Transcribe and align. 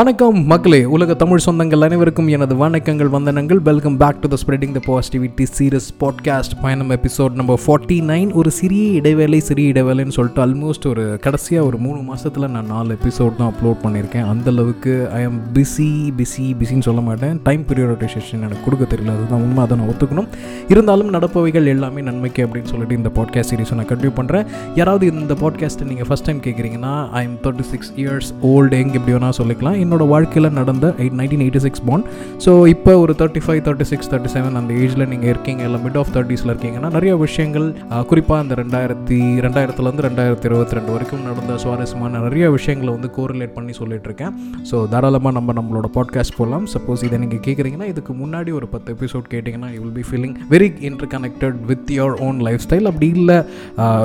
வணக்கம் 0.00 0.44
மக்களே 0.46 0.84
உலக 0.84 1.14
தமிழ் 1.14 1.42
சொந்தங்கள் 1.46 1.84
அனைவருக்கும் 1.84 2.28
எனது 2.28 2.54
வணக்கங்கள் 2.54 3.08
வந்தனங்கள். 3.14 3.58
Welcome 3.68 3.96
back 3.96 4.20
to 4.20 4.28
the 4.28 4.36
spreading 4.42 4.74
the 4.76 4.80
positivity 4.86 5.44
series 5.56 5.88
podcast 6.00 6.54
பயணம் 6.62 6.90
எபிசோட் 6.90 7.32
நம்பர் 7.32 7.60
ஃபார்ட்டி 7.66 7.96
நைன் 8.10 8.32
ஒரு 8.32 8.50
சிறிய 8.50 8.84
இடைவேளை 8.90 9.40
சிறிய 9.40 9.72
இடைவேளைன்னு 9.72 10.14
சொல்லிட்டு 10.16 10.42
ஆல்மோஸ்ட் 10.46 10.86
ஒரு 10.88 11.18
கடைசியாக 11.20 11.66
ஒரு 11.66 11.78
மூணு 11.78 11.98
மாதத்தில் 12.02 12.48
நான் 12.48 12.66
நாலு 12.66 12.96
எபிசோட் 12.98 13.36
தான் 13.36 13.52
அப்லோட் 13.52 13.76
பண்ணியிருக்கேன். 13.82 14.24
அந்தளவுக்கு 14.32 14.94
ஐ 15.18 15.22
எம் 15.22 15.40
பிஸி 15.54 15.90
பிஸி 16.20 16.46
பிஸின்னு 16.60 16.86
சொல்ல 16.88 17.00
மாட்டேன். 17.00 17.40
டைம் 17.42 17.64
பீரியோடைசேஷன் 17.72 18.44
எனக்கு 18.48 18.64
கொடுக்க 18.64 18.96
தெரியல. 18.96 19.16
அதுதான் 19.16 19.44
உண்மை 19.48 19.64
அதை 19.64 19.76
நான் 19.76 19.88
ஒத்துக்கணும். 19.88 20.30
இருந்தாலும் 20.68 21.12
நடப்பவைகள் 21.12 21.68
எல்லாமே 21.74 22.00
நன்மைக்கு 22.00 22.46
அப்படின்னு 22.46 22.72
சொல்லிட்டு 22.74 22.96
இந்த 22.96 23.12
பாட்காஸ்ட் 23.20 23.52
சீரிஸை 23.54 23.78
நான் 23.80 23.90
கண்டினியூ 23.92 24.14
பண்ணுறேன் 24.22 24.46
யாராவது 24.74 25.12
இந்த 25.12 25.34
பாட்காஸ்ட்டை 25.34 25.90
நீங்கள் 25.92 26.10
first 26.10 26.28
time 26.30 26.42
கேட்குறீங்கன்னா 26.48 27.10
I 27.10 27.24
am 27.24 27.38
thirty 27.44 27.68
six 27.74 27.92
years 27.96 28.32
old 28.42 28.82
எங்கே 28.82 28.98
எப்படி 29.02 29.16
வேணால் 29.18 29.38
சொல்லிக்கலாம். 29.42 29.88
என்னோட 29.90 30.04
வாழ்க்கையில் 30.10 30.48
நடந்த 30.56 30.86
எயிட் 30.98 31.16
நைன்டீன் 31.18 31.42
எயிட்டி 31.42 31.60
சிக்ஸ் 31.62 31.82
பாண்ட் 31.86 32.04
ஸோ 32.44 32.52
இப்போ 32.68 32.92
ஒரு 33.00 33.12
thirty 33.18 33.40
five 33.44 33.60
thirty 33.66 33.86
six 33.88 34.10
thirty 34.10 34.30
seven 34.32 34.58
அந்த 34.58 34.72
ஏஜில் 34.80 35.06
நீங்கள் 35.08 35.30
இருக்கீங்க 35.30 35.62
இல்லை 35.64 35.80
மிட் 35.84 35.98
ஆஃப் 35.98 36.10
தேர்ட்டிஸில் 36.14 36.50
இருக்கீங்கன்னா 36.52 36.90
நிறைய 36.96 37.12
விஷயங்கள் 37.22 37.66
குறிப்பாக 38.10 38.42
அந்த 38.44 38.54
ரெண்டாயிரத்தி 38.60 39.16
ரெண்டாயிரத்துலேருந்து 39.44 40.04
ரெண்டாயிரத்தி 40.06 40.46
இருபத்தி 40.50 40.76
ரெண்டு 40.78 40.92
வரைக்கும் 40.92 41.24
நடந்த 41.24 41.56
சுவாரஸ்யமான 41.62 42.20
நிறைய 42.20 42.44
விஷயங்களை 42.50 42.92
வந்து 42.92 43.10
கோரிலேட் 43.16 43.54
பண்ணி 43.54 43.74
சொல்லிட்டு 43.78 44.08
இருக்கேன் 44.10 44.34
ஸோ 44.70 44.78
தாராளமாக 44.88 45.34
நம்ம 45.38 45.56
நம்மளோட 45.58 45.90
பாட்காஸ்ட் 45.96 46.36
போகலாம் 46.36 46.68
சப்போஸ் 46.74 47.04
இதை 47.06 47.18
நீங்கள் 47.18 47.42
கேட்குறீங்கன்னா 47.46 47.88
இதுக்கு 47.88 48.14
முன்னாடி 48.20 48.52
ஒரு 48.52 48.68
பத்து 48.68 48.94
எபிசோட் 48.94 49.26
கேட்டிங்கன்னா 49.32 49.70
you 49.72 49.82
will 49.82 49.96
be 49.96 50.06
feeling 50.08 50.36
very 50.50 50.70
interconnected 51.10 51.58
with 51.66 51.92
your 51.96 52.16
own 52.20 52.40
lifestyle 52.64 52.86
அப்படி 52.86 53.10
இல்லை 53.16 53.38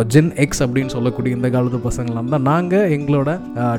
ஜென் 0.09 0.33
எக்ஸ் 0.37 0.63
அப்படின்னு 0.65 0.93
சொல்லக்கூடிய 0.93 1.33
இந்த 1.35 1.49
காலத்து 1.49 1.81
பசங்களாம் 1.85 2.03
தான். 2.27 2.45
நாங்கள் 2.45 2.89
எங்களோட 2.95 3.29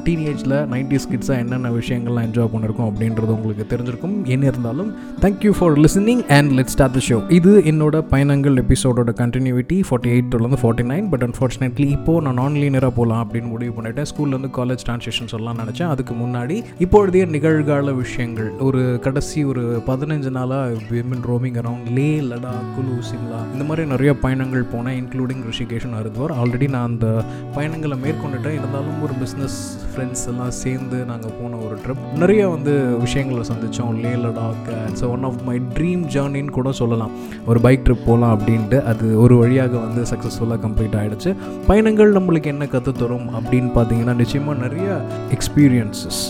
டீனேஜில் 0.05 0.57
நைன்டி 0.71 0.99
ஸ்கிட்ஸாக 1.03 1.43
என்னென்ன 1.43 1.69
விஷயம் 1.71 1.86
விஷயங்கள்லாம் 1.87 2.27
என்ஜாய் 2.29 2.51
பண்ணியிருக்கோம் 2.55 2.89
அப்படின்றது 2.91 3.33
உங்களுக்கு 3.37 3.67
தெரிஞ்சிருக்கும். 3.77 4.15
என்ன 4.25 4.47
இருந்தாலும் 4.47 4.91
thank you 5.20 5.53
for 5.59 5.75
listening 5.79 6.23
and 6.37 6.51
let 6.51 6.73
start 6.75 6.97
the 6.98 7.01
show 7.09 7.19
இது 7.39 7.51
என்னோட 7.73 8.01
பயணங்கள் 8.12 8.55
எபிசோடோட 8.55 9.11
கண்டினியூட்டி 9.23 9.78
ஃபார்ட்டி 9.89 10.11
எயிட்லேருந்து 10.15 10.61
ஃபார்ட்டி 10.62 10.84
நைன் 10.93 11.09
பட் 11.11 11.25
அன்ஃபார்ச்சுனேட்லி 11.25 11.87
இப்போது 11.97 12.23
நான் 12.27 12.41
ஆன்லைனராக 12.47 12.93
போகலாம் 12.98 13.23
அப்படின்னு 13.27 13.51
முடிவு 13.55 13.75
பண்ணிட்டேன். 13.77 14.09
ஸ்கூல்லேருந்து 14.12 14.51
காலேஜ் 14.59 14.84
டிரான்ஸ்லேஷன் 14.87 15.33
சொல்லலாம் 15.33 15.61
நினச்சேன். 15.62 15.91
அதுக்கு 15.95 16.15
முன்னாடி 16.15 16.56
இப்பொழுதைய 16.87 17.25
நிகழ்கால 17.37 17.95
விஷயங்கள். 18.03 18.50
ஒரு 18.69 18.83
கடைசி 19.03 19.45
ஒரு 19.45 19.65
பதினஞ்சு 19.87 20.31
நாளாக 20.39 20.77
women 20.91 21.25
roaming 21.31 21.59
around 21.62 21.91
Leh 21.98 22.09
Ladakh 22.31 22.55
Kullu 22.77 22.97
Shimla 23.11 23.41
இந்த 23.53 23.65
மாதிரி 23.69 23.87
நிறைய 23.95 24.12
பயணங்கள் 24.25 24.65
போனேன் 24.75 24.98
இன்க்ளூடிங் 25.00 25.43
ரிஷிகேஷன் 25.50 25.97
ஹரித்வார். 25.98 26.34
ஆல்ரெடி 26.43 26.69
நான் 26.75 26.89
அந்த 26.91 27.06
பயணங்களை 27.55 27.98
மேற்கொண்டுட்டேன். 28.05 28.56
இருந்தாலும் 28.59 29.03
ஒரு 29.06 29.15
பிஸ்னஸ் 29.23 29.59
ஃப்ரெண்ட்ஸ் 29.93 30.27
எல்லாம் 30.31 30.55
சேர்ந்து 30.62 30.98
நாங்கள் 31.11 31.37
போன 31.41 31.56
ஒரு 31.67 31.76
ட்ரிப் 31.85 32.05
நிறைய 32.17 32.49
வந்து 32.49 32.73
விஷயங்களை 32.99 33.43
சந்தித்தோம் 33.49 34.01
Leh 34.01 34.13
Ladakh 34.25 34.89
it's 34.89 35.05
one 35.05 35.23
of 35.23 35.41
my 35.45 35.61
dream 35.75 36.03
ஜேர்னின்னு 36.15 36.57
கூட 36.59 36.73
சொல்லலாம். 36.73 37.11
ஒரு 37.47 37.61
பைக் 37.61 37.85
ட்ரிப் 37.85 38.07
போகலாம் 38.07 38.39
அப்படின்ட்டு 38.39 38.83
அது 38.83 39.21
ஒரு 39.21 39.37
வழியாக 39.37 39.77
வந்து 39.79 40.03
சக்ஸஸ்ஃபுல்லாக 40.03 40.61
கம்ப்ளீட் 40.67 40.99
ஆகிடுச்சு 41.03 41.37
பயணங்கள் 41.67 42.13
நம்மளுக்கு 42.13 42.45
என்ன 42.45 42.65
கற்றுத்தரும் 42.65 43.29
அப்படின்னு 43.39 43.71
பார்த்தீங்கன்னா 43.79 44.15
நிச்சயமாக 44.15 44.61
நிறைய 44.67 44.89
எக்ஸ்பீரியன்ஸஸ் 45.37 46.23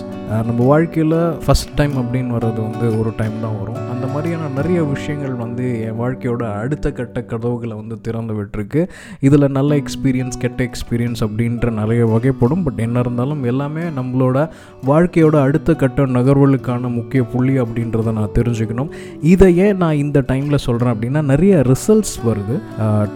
நம்ம 0.46 0.60
வாழ்க்கையில் 0.70 1.12
ஃபஸ்ட் 1.44 1.74
டைம் 1.78 1.92
அப்படின்னு 2.00 2.32
வர்றது 2.36 2.60
வந்து 2.68 2.86
ஒரு 3.00 3.10
டைம் 3.18 3.34
தான் 3.42 3.58
வரும். 3.58 3.76
அந்த 3.92 4.06
மாதிரியான 4.12 4.48
நிறைய 4.56 4.78
விஷயங்கள் 4.92 5.34
வந்து 5.42 5.64
என் 5.86 5.98
வாழ்க்கையோட 6.00 6.42
அடுத்த 6.62 6.90
கட்ட 6.98 7.18
கதவுகளை 7.30 7.74
வந்து 7.80 7.96
திறந்து 8.06 8.34
விட்டுருக்கு. 8.38 8.80
இதில் 9.26 9.46
நல்ல 9.58 9.76
எக்ஸ்பீரியன்ஸ் 9.82 10.38
கெட்ட 10.44 10.68
எக்ஸ்பீரியன்ஸ் 10.68 11.22
அப்படின்ற 11.26 11.70
நிறைய 11.78 12.02
வகைப்படும். 12.14 12.64
பட் 12.66 12.82
என்ன 12.86 13.04
இருந்தாலும் 13.04 13.44
எல்லாமே 13.52 13.84
நம்மளோட 13.98 14.48
வாழ்க்கையோட 14.90 15.36
அடுத்த 15.46 15.76
கட்ட 15.82 16.06
நகர்வுகளுக்கான 16.16 16.90
முக்கிய 16.98 17.22
புள்ளி 17.34 17.54
அப்படின்றத 17.64 18.14
நான் 18.18 18.36
தெரிஞ்சுக்கணும். 18.40 18.90
இதை 19.34 19.50
ஏன் 19.66 19.80
நான் 19.84 20.00
இந்த 20.04 20.24
டைமில் 20.32 20.64
சொல்கிறேன் 20.66 20.94
அப்படின்னா 20.94 21.22
நிறைய 21.32 21.62
ரிசல்ட்ஸ் 21.72 22.16
வருது. 22.28 22.58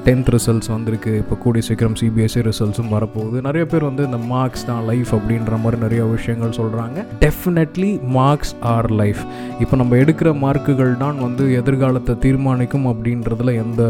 டென்த் 0.07 0.33
ரிசல்ட்ஸ் 0.37 0.73
வந்திருக்கு. 0.77 1.15
இப்போ 1.25 1.39
கூடிய 1.47 1.65
சீக்கிரம் 1.71 1.99
சிபிஎஸ்சி 2.03 2.47
ரிசல்ட்ஸும் 2.51 2.95
வரப்போகுது. 2.97 3.37
நிறைய 3.49 3.67
பேர் 3.75 3.89
வந்து 3.91 4.05
இந்த 4.11 4.21
மார்க்ஸ் 4.35 4.67
தான் 4.71 4.83
லைஃப் 4.93 5.15
அப்படின்ற 5.21 5.63
மாதிரி 5.65 5.83
நிறைய 5.87 6.05
விஷயங்கள் 6.17 6.59
சொல்கிறாங்க 6.63 6.99
டெஃபினெட்லி 7.25 7.91
மார்க்ஸ் 8.19 8.55
ஆர் 8.73 8.91
லைஃப் 9.01 9.23
இப்போ 9.63 9.77
நம்ம 9.81 9.97
எடுக்கிற 10.03 10.29
மார்க்குகள் 10.45 10.93
தான் 11.05 11.19
வந்து 11.25 11.45
எதிர்காலத்தை 11.61 12.15
தீர்மானிக்கும் 12.25 12.87
அப்படின்றதுல 12.91 13.55
எந்த 13.65 13.83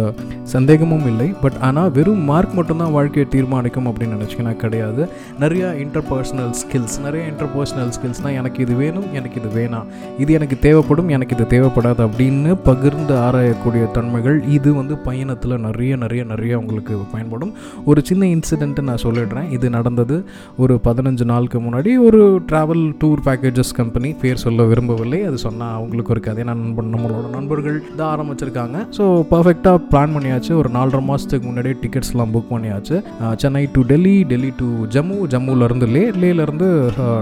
சந்தேகமும் 0.55 1.07
இல்லை. 1.11 1.29
பட் 1.43 1.59
ஆனால் 1.69 1.91
வெறும் 1.97 2.25
மார்க் 2.31 2.55
மட்டும்தான் 2.59 2.95
வாழ்க்கையை 2.97 3.27
தீர்மானிக்கும் 3.35 3.89
அப்படின்னு 3.91 4.17
நினச்சிக்கினா 4.17 4.53
கிடையாது. 4.63 5.03
நிறையா 5.43 5.69
இன்டர்பர்சனல் 5.85 6.53
ஸ்கில்ஸ் 6.61 6.97
நிறைய 7.05 7.23
இன்டர்பர்சனல் 7.33 7.93
ஸ்கில்ஸ்னால் 7.97 8.37
எனக்கு 8.41 8.63
இது 8.65 8.75
வேணும் 8.83 9.07
எனக்கு 9.19 9.39
இது 9.41 9.51
வேணாம். 9.61 9.87
இது 10.23 10.31
எனக்கு 10.39 10.59
தேவைப்படும் 10.67 11.09
எனக்கு 11.17 11.37
இது 11.37 11.47
தேவைப்படாது 11.55 12.03
அப்படின்னு 12.09 12.53
பகிர்ந்து 12.71 13.15
ஆராயக்கூடிய 13.27 13.85
தன்மைகள் 13.99 14.39
இது 14.57 14.75
வந்து 14.75 14.97
பயணத்தில் 15.09 15.57
நிறைய 15.67 15.97
நிறைய 15.97 16.25
நிறைய 16.25 16.59
உங்களுக்கு 16.59 16.97
பயன்படும். 17.13 17.53
ஒரு 17.85 18.03
சின்ன 18.11 18.27
இன்சிடென்ட்டு 18.35 18.87
நான் 18.91 19.05
சொல்லிடுறேன். 19.07 19.49
இது 19.59 19.67
நடந்தது 19.71 20.19
ஒரு 20.63 20.77
பதினஞ்சு 20.85 21.25
நாளுக்கு 21.33 21.59
முன்னாடி 21.61 21.93
ஒரு 22.09 22.23
ட்ராவல் 22.51 22.85
டூர் 23.03 23.21
பேக்கேஜஸ் 23.27 23.71
கம்பெனி 23.79 24.09
பேர் 24.23 24.41
சொல்ல 24.43 24.65
விரும்பவில்லை. 24.71 25.19
அது 25.29 25.39
சொன்னால் 25.45 25.75
அவங்களுக்கு 25.77 26.13
ஒரு 26.15 26.23
கதை 26.27 26.43
நண்பன் 26.49 26.91
நம்மளோட 26.95 27.27
நண்பர்கள் 27.35 27.79
தான் 28.01 28.11
ஆரம்பிச்சிருக்காங்க 28.15 28.79
ஸோ 28.97 29.05
பர்ஃபெக்டாக 29.31 29.79
பிளான் 29.93 30.15
பண்ணியாச்சு. 30.17 30.51
ஒரு 30.61 30.71
நாலரை 30.77 31.01
மாதத்துக்கு 31.11 31.47
முன்னாடியே 31.49 31.77
டிக்கெட்ஸ்லாம் 31.83 32.33
புக் 32.35 32.51
பண்ணியாச்சு. 32.55 32.97
Chennai 33.43 33.63
to 33.77 33.83
Delhi 33.93 34.15
Delhi 34.33 34.51
to 34.61 34.69
Jammu. 34.97 35.19
ஜம்முலேருந்து 35.35 35.89
Leh 35.95 36.03
லேலேருந்து 36.25 36.69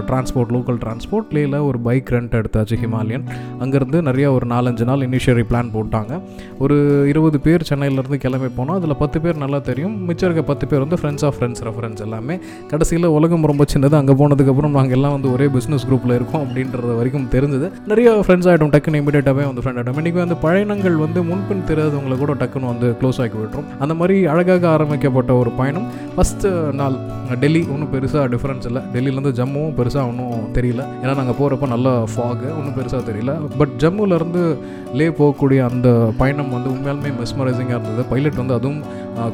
transport 0.09 0.51
local 0.55 0.79
transport 0.83 1.31
லேயில் 1.37 1.57
ஒரு 1.69 1.81
பைக் 1.87 2.11
ரெண்ட் 2.15 2.35
எடுத்தாச்சு 2.41 2.79
ஹிமாலயன். 2.83 3.25
அங்கேருந்து 3.65 4.01
நிறைய 4.09 4.27
ஒரு 4.37 4.47
நாலஞ்சு 4.53 4.87
நாள் 4.91 5.05
இனிஷியரி 5.07 5.45
பிளான் 5.53 5.71
போட்டாங்க. 5.77 6.19
ஒரு 6.65 6.77
இருபது 7.13 7.39
பேர் 7.47 7.67
சென்னையிலேருந்து 7.71 8.21
கிளம்பி 8.25 8.51
போனோம் 8.59 8.77
அதில் 8.81 8.97
பத்து 9.03 9.17
பேர் 9.23 9.41
நல்லா 9.45 9.61
தெரியும். 9.69 9.95
மிச்சம் 10.09 10.29
இருக்க 10.29 10.45
பத்து 10.51 10.67
பேர் 10.73 10.85
வந்து 10.87 11.01
ஃப்ரெண்ட்ஸ் 11.03 11.27
ஆஃப் 11.29 11.37
ஃப்ரெண்ட்ஸ் 11.39 11.65
ரெஃபரன்ஸ் 11.69 12.03
எல்லாமே. 12.09 12.37
கடைசியில் 12.73 13.09
உலகம் 13.17 13.49
ரொம்ப 13.53 13.65
சின்னது. 13.75 13.97
அங்கே 14.03 14.17
போனதுக்கப்புறம் 14.23 14.77
நாங்கள் 14.79 14.97
எல்லாம் 14.99 15.17
வந்து 15.17 15.31
ஒரே 15.37 15.47
பிஸ்னஸ் 15.55 15.67
குரூப்பில் 15.75 16.15
இருக்கும் 16.15 16.43
அப்படின்றது 16.43 16.95
வரைக்கும் 16.95 17.27
தெரிஞ்சது. 17.31 17.71
நிறைய 17.87 18.11
ஃப்ரெண்ட்ஸ் 18.27 18.49
ஆகிட்டோம் 18.51 18.73
டக்குன்னு 18.73 18.99
இமீடியட்டாகவே 19.01 19.45
வந்து 19.49 19.63
ஃப்ரெண்ட் 19.65 19.79
ஆகிட்டோம் 19.81 19.99
இன்றைக்கி 20.01 20.19
வந்து 20.23 20.35
பயணங்கள் 20.35 20.95
வந்து 20.95 21.23
முன்பின் 21.23 21.63
தெரியாதவங்களை 21.67 22.17
கூட 22.17 22.33
டக்குன்னு 22.33 22.71
வந்து 22.71 22.95
க்ளோஸ் 23.01 23.19
ஆக்கி 23.23 23.39
விட்டுரும். 23.43 23.69
அந்த 23.79 23.93
மாதிரி 23.93 24.25
அழகாக 24.25 24.69
ஆரம்பிக்கப்பட்ட 24.69 25.33
ஒரு 25.33 25.49
பயணம். 25.49 25.87
ஃபஸ்ட்டு 26.17 26.73
நாள் 26.73 26.97
டெல்லி 27.39 27.67
ஒன்றும் 27.73 27.91
பெருசாக 27.93 28.27
டிஃப்ரென்ஸ் 28.33 28.65
இல்லை. 28.65 28.81
டெல்லியிலேருந்து 28.93 29.33
ஜம்முவும் 29.39 29.75
பெருசாக 29.79 30.09
ஒன்றும் 30.11 30.53
தெரியல. 30.53 30.83
ஏன்னா 31.03 31.15
நாங்கள் 31.19 31.37
போகிறப்ப 31.39 31.67
நல்ல 31.67 31.89
ஃபாகு 32.15 32.47
ஒன்றும் 32.59 32.75
பெருசாக 32.79 33.01
தெரியல. 33.09 33.33
பட் 33.57 33.75
ஜம்முலேருந்து 33.77 34.57
லே 34.93 35.07
போகக்கூடிய 35.07 35.59
அந்த 35.69 35.89
பயணம் 36.17 36.49
வந்து 36.55 36.69
உண்மையாலுமே 36.69 37.11
மெஸ்மரைசிங்காக 37.21 37.77
இருந்தது. 37.77 38.03
பைலட் 38.09 38.39
வந்து 38.41 38.53
அதுவும் 38.53 38.81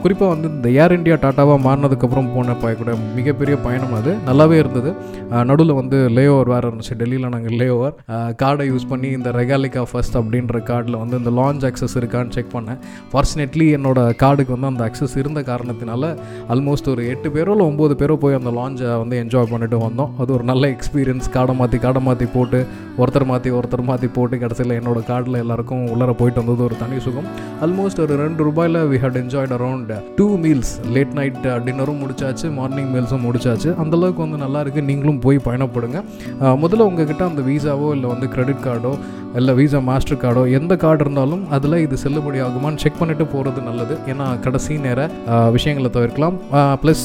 குறிப்பாக 0.02 0.34
வந்து 0.34 0.47
இந்த 0.56 0.69
ஏர் 0.81 0.96
இண்டியா 1.00 1.17
டாட்டாவாக 1.23 1.59
மாறினதுக்கப்புறம் 1.67 2.29
போன 2.35 2.53
பயக்கூட 2.62 2.91
மிகப்பெரிய 3.16 3.57
பயணம் 3.57 3.94
அது. 3.94 4.16
நல்லாவே 4.28 4.57
இருந்தது. 4.63 4.94
நடுவில் 5.50 5.79
வந்து 5.79 5.97
லே 6.17 6.25
ஓவர் 6.34 6.50
வேறு 6.53 6.66
இருந்துச்சு 6.69 6.97
டெல்லியில் 7.02 7.31
நாங்கள் 7.36 7.56
லே 7.62 7.68
ஓவர் 7.75 7.96
கார்டை 8.41 8.68
யூஸ் 8.72 8.88
பண்ணி 8.91 9.09
இந்த 9.18 9.30
ரெகாலிகா 9.40 9.84
ஃபஸ்ட் 9.91 10.18
அப்படின்ற 10.22 10.62
கார்டில் 10.69 10.97
வந்து 11.03 11.19
இந்த 11.22 11.34
லான்ச் 11.40 11.66
அக்சஸ் 11.69 11.96
இருக்கான்னு 12.02 12.36
செக் 12.38 12.52
பண்ணேன். 12.56 12.80
ஃபார்ச்சுனேட்லி 13.12 13.67
என்னோட 13.78 14.00
கார்டுக்கு 14.23 14.55
வந்து 14.55 14.70
அந்த 14.72 14.84
அக்சஸ் 14.90 15.16
இருந்த 15.22 15.44
காரணத்தினால 15.52 16.11
ஆல்மோஸ்ட் 16.55 16.90
ஒரு 16.94 17.03
எட்டு 17.14 17.29
பேரோ 17.38 17.53
இல்லை 17.55 17.67
ஒம்பது 17.72 17.96
பேரோ 18.02 18.17
போய் 18.26 18.40
அந்த 18.40 18.53
லான்ச்சை 18.59 18.91
வந்து 19.03 19.17
என்ஜாய் 19.23 19.52
பண்ணிட்டு 19.53 19.79
வந்தோம். 19.85 20.11
அது 20.23 20.32
ஒரு 20.38 20.46
நல்ல 20.52 20.64
எக்ஸ்பீரியன்ஸ் 20.76 21.29
கார்டை 21.38 21.55
மாற்றி 21.61 21.79
கார்டை 21.85 22.03
மாற்றி 22.08 22.28
போட்டு 22.35 22.61
ஒருத்தர் 23.03 23.28
மாற்றி 23.32 23.50
ஒருத்தர் 23.59 23.88
மாற்றி 23.90 24.09
போட்டு 24.17 24.35
கடைசியில் 24.44 24.78
என்னோட 24.79 25.00
கார்டில் 25.11 25.41
எல்லாருக்கும் 25.44 25.84
உள்ளர 25.94 26.11
போயிட்டு 26.20 26.41
வந்தது 26.44 26.64
ஒரு 26.67 26.76
தனி 26.84 27.00
சுகம். 27.08 27.28
ஆல்மோஸ்ட் 27.66 28.02
ஒரு 28.05 28.14
ரெண்டு 28.23 28.41
ரூபாயில் 28.50 28.79
we 28.91 29.00
had 29.05 29.20
enjoyed 29.23 29.53
around 29.58 29.91
two 30.20 30.28
meals 30.44 30.73
late 30.96 31.14
night 31.20 31.41
டின்னரும் 31.67 32.00
முடிச்சாச்சு 32.03 32.47
மார்னிங் 32.59 32.90
மீல்ஸும் 32.96 33.26
முடிச்சாச்சு. 33.28 33.70
அந்தளவுக்கு 33.84 34.22
வந்து 34.26 34.40
நல்லா 34.46 34.61
இருக்குது 34.64 34.88
நீங்களும் 34.91 35.20
போய் 35.26 35.40
பயணப்படுங்க. 35.47 36.00
முதல்ல 36.64 36.88
உங்ககிட்ட 36.90 37.23
அந்த 37.32 37.44
வீசாவோ 37.50 37.90
இல்லை 37.97 38.09
வந்து 38.14 38.28
கிரெடிட் 38.35 38.66
கார்டோ 38.67 38.94
இல்லை 39.40 39.53
வீசா 39.58 39.79
மாஸ்டர் 39.88 40.20
கார்டோ 40.22 40.41
எந்த 40.58 40.73
கார்டு 40.82 41.02
இருந்தாலும் 41.06 41.41
அதில் 41.56 41.76
இது 41.85 41.96
செல்லுபடி 42.03 42.40
ஆகுமான்னு 42.44 42.82
செக் 42.84 43.00
பண்ணிவிட்டு 43.00 43.26
போகிறது 43.32 43.62
நல்லது. 43.70 43.96
ஏன்னா 44.12 44.26
கடைசி 44.46 44.73
நேர 44.85 45.00
விஷயங்களை 45.56 45.90
தவிர்க்கலாம். 45.97 46.35
Plus 46.84 47.03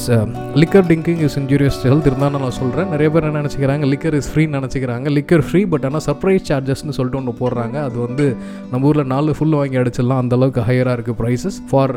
liquor 0.61 0.87
drinking 0.91 1.21
is 1.27 1.35
injurious 1.41 1.79
health 1.89 2.07
இருந்தாலும் 2.11 2.43
நான் 2.45 2.55
சொல்கிறேன் 2.59 2.89
நிறைய 2.93 3.07
பேர் 3.15 3.27
என்ன 3.29 3.41
நினச்சிக்கிறாங்க 3.41 3.89
லிக்கர் 3.93 4.17
இஸ் 4.19 4.29
ஃப்ரீன்னு 4.33 4.57
நினச்சிக்கிறாங்க. 4.59 5.13
லிக்கர் 5.17 5.43
ஃப்ரீ 5.47 5.63
பட் 5.73 5.87
ஆனால் 5.89 6.05
சர்ப்ரைஸ் 6.07 6.45
சார்ஜஸ்னு 6.51 6.95
சொல்லிட்டு 6.99 7.19
ஒன்று 7.21 7.33
போடுறாங்க. 7.41 7.77
அது 7.87 7.99
வந்து 8.05 8.27
நம்ம 8.71 8.89
ஊரில் 8.91 9.09
நாலு 9.13 9.35
ஃபுல் 9.39 9.57
வாங்கி 9.61 9.79
அடிச்சிடலாம். 9.83 10.21
அந்தளவுக்கு 10.25 10.63
ஹையராக 10.69 10.95
இருக்குது 10.97 11.19
prices 11.23 11.59
for 11.71 11.95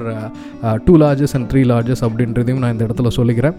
two 0.88 0.96
larges 1.05 1.37
and 1.38 1.49
three 1.52 1.64
larges 1.75 2.05
அப்படின்றதையும் 2.08 2.62
நான் 2.64 2.76
இந்த 2.76 2.87
இடத்துல 2.88 3.12
சொல்லிக்கிறேன். 3.19 3.56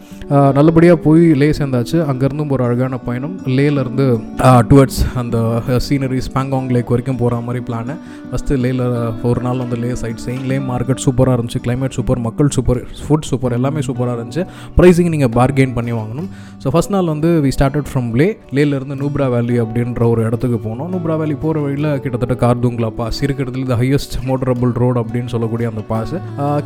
நல்லபடியாக 0.59 0.99
போய் 1.07 1.25
லே 1.43 1.49
சேர்ந்தாச்சு. 1.61 1.97
அங்கேருந்தும் 2.13 2.53
ஒரு 2.57 2.65
அழகான 2.67 3.01
பயணம். 3.09 3.34
லேலேருந்து 3.57 4.05
டுவர்ட்ஸ் 4.69 4.99
அந்த 5.21 5.37
சீனரிஸ் 5.87 6.29
பேங்காங் 6.35 6.69
லேக் 6.75 6.91
வரைக்கும் 6.93 7.19
போகிற 7.21 7.39
மாதிரி 7.47 7.61
பிளானு 7.67 7.93
ஃபஸ்ட்டு 8.29 8.57
லேயில் 8.63 8.83
ஒரு 9.29 9.41
நாள் 9.45 9.61
வந்து 9.63 9.77
Leh 9.83 9.89
side 10.01 10.21
saying 10.25 10.43
Leh 10.51 10.55
market 10.69 11.01
சூப்பராக 11.05 11.35
இருந்துச்சு 11.37 11.61
கிளைமேட் 11.65 11.95
சூப்பர் 11.97 12.21
மக்கள் 12.27 12.49
சூப்பர் 12.55 12.79
ஃபுட் 13.05 13.27
சூப்பர் 13.29 13.55
எல்லாமே 13.57 13.81
சூப்பராக 13.87 14.15
இருந்துச்சு. 14.17 14.43
ப்ரைஸிங் 14.77 15.11
நீங்கள் 15.13 15.33
பார்கெயின் 15.37 15.75
பண்ணி 15.77 15.93
வாங்கணும். 15.99 16.29
ஸோ 16.63 16.73
ஃபஸ்ட் 16.75 16.93
நாள் 16.95 17.11
வந்து 17.13 17.31
வி 17.45 17.51
ஸ்டார்டட் 17.57 17.89
ஃப்ரம் 17.91 18.09
லே 18.21 18.27
லேலேருந்து 18.59 18.97
நூப்ரா 19.03 19.27
வேலி 19.35 19.57
அப்படின்ற 19.65 20.03
ஒரு 20.13 20.23
இடத்துக்கு 20.27 20.59
போனோம். 20.67 20.89
நூப்ரா 20.95 21.17
வேலி 21.21 21.37
போகிற 21.43 21.63
வழியில் 21.65 21.89
கிட்டத்தட்ட 22.05 22.37
கார்துங்லா 22.45 22.91
பாஸ் 23.01 23.21
இருக்கிறதுல 23.27 23.67
த 23.73 23.77
ஹையஸ்ட் 23.83 24.17
மோட்டரபிள் 24.29 24.73
ரோடு 24.83 24.99
அப்படின்னு 25.03 25.33
சொல்லக்கூடிய 25.35 25.71
அந்த 25.73 25.83
பாஸ் 25.91 26.15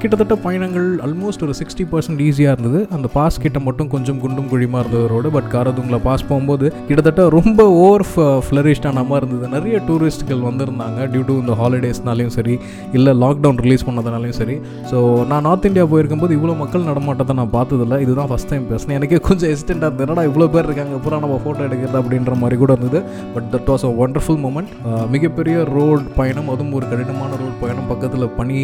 கிட்டத்தட்ட 0.03 0.37
பயணங்கள் 0.47 0.89
ஆல்மோஸ்ட் 1.07 1.45
ஒரு 1.47 1.55
சிக்ஸ்டி 1.61 1.87
பர்சன்ட் 1.93 2.23
ஈஸியாக 2.29 2.55
இருந்தது. 2.55 2.81
அந்த 2.97 3.07
பாஸ் 3.17 3.41
கிட்ட 3.45 3.61
மட்டும் 3.67 3.91
கொஞ்சம் 3.95 4.19
குண்டும் 4.25 4.49
குழிமா 4.53 4.79
இருந்தது 4.83 5.05
ரோடு 5.13 5.29
பட் 5.37 5.49
காரதுங்களா 5.55 6.01
பாஸ் 6.07 6.27
போகும்போது 6.31 6.58
கிட்டத்தட்ட 6.87 7.23
ரொம்ப 7.37 7.59
ஓவர் 7.83 8.05
ஃப்ளரிஷ்டான 8.45 9.03
மாதிரி 9.09 9.25
இருந்தது. 9.25 9.49
நிறைய 9.55 9.77
டூரிஸ்ட்கள் 9.87 10.43
வந்திருந்தாங்க 10.49 11.07
டியூ 11.13 11.23
டு 11.29 11.35
இந்த 11.43 11.55
ஹாலிடேஸ்னாலையும் 11.61 12.33
சரி 12.37 12.55
இல்லை 12.97 13.13
லாக்டவுன் 13.23 13.59
ரிலீஸ் 13.65 13.85
பண்ணதுனாலையும் 13.87 14.37
சரி. 14.41 14.55
ஸோ 14.91 14.97
நான் 15.31 15.45
நார்த் 15.47 15.67
இந்தியா 15.69 15.85
போயிருக்கும்போது 15.93 16.35
இவ்வளோ 16.37 16.55
மக்கள் 16.63 16.87
நடமாட்டத்தை 16.89 17.35
நான் 17.41 17.53
பார்த்ததில்ல. 17.57 17.99
இதுதான் 18.05 18.29
ஃபஸ்ட் 18.31 18.51
டைம் 18.53 18.65
பேசினேன். 18.71 18.97
எனக்கே 18.99 19.19
கொஞ்சம் 19.29 19.49
எக்ஸ்டெண்டாக 19.53 19.89
இருந்தது. 19.89 20.05
என்னடா 20.07 20.25
இவ்வளோ 20.29 20.49
பேர் 20.55 20.67
இருக்காங்க? 20.69 20.97
பூரா 21.05 21.19
நம்ம 21.25 21.39
ஃபோட்டோ 21.45 21.61
எடுக்கிறது 21.67 21.99
அப்படின்ற 22.01 22.35
மாதிரி 22.43 22.57
கூட 22.63 22.71
இருந்தது. 22.77 23.01
But 23.35 23.47
that 23.55 23.69
was 23.73 23.85
a 23.89 23.91
wonderful 24.05 24.39
moment 24.45 24.71
மிகப்பெரிய 25.15 25.57
ரோடு 25.75 26.01
பயணம் 26.19 26.49
அதுவும் 26.55 26.75
ஒரு 26.79 26.87
கடினமான 26.93 27.31
ரோடு 27.41 27.55
பயணம். 27.63 27.87
பக்கத்தில் 27.93 28.27
பனி 28.39 28.59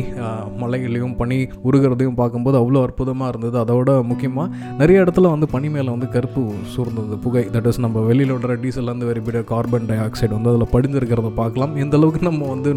மலைகளையும் 0.63 1.15
பனி 1.21 1.39
உருகிறதையும் 1.67 2.19
பார்க்கும்போது 2.21 2.57
அவ்வளோ 2.61 2.81
அற்புதமாக 2.87 3.31
இருந்தது. 3.33 3.57
அதோட 3.63 3.89
முக்கியமாக 4.11 4.47
நிறைய 4.81 5.03
இடத்துல 5.05 5.29
வந்து 5.35 5.49
பனி 5.55 5.67
மேலே 5.75 5.89
வந்து 5.95 6.09
கருப்பு 6.15 6.43
சூர்ந்தது 6.75 7.17
புகை. 7.25 7.45
தட் 7.55 7.69
இஸ் 7.71 7.81
நம்ம 7.85 8.05
வெளியில் 8.09 8.33
விடுற 8.35 8.57
டீசல்லேருந்து 8.65 9.09
வந்து 9.11 9.43
கார்பன் 9.53 9.87
டை 9.89 9.99
ஆக்சைடு 10.05 10.33
வந்து 10.37 10.51
அதில் 10.51 10.71
படிஞ்சிருக்கிறத 10.75 11.29
பார்க்கலாம். 11.41 11.73
எந்த 11.83 11.95
அளவுக்கு 11.99 12.21
நம்ம 12.29 12.47
வந்து 12.53 12.69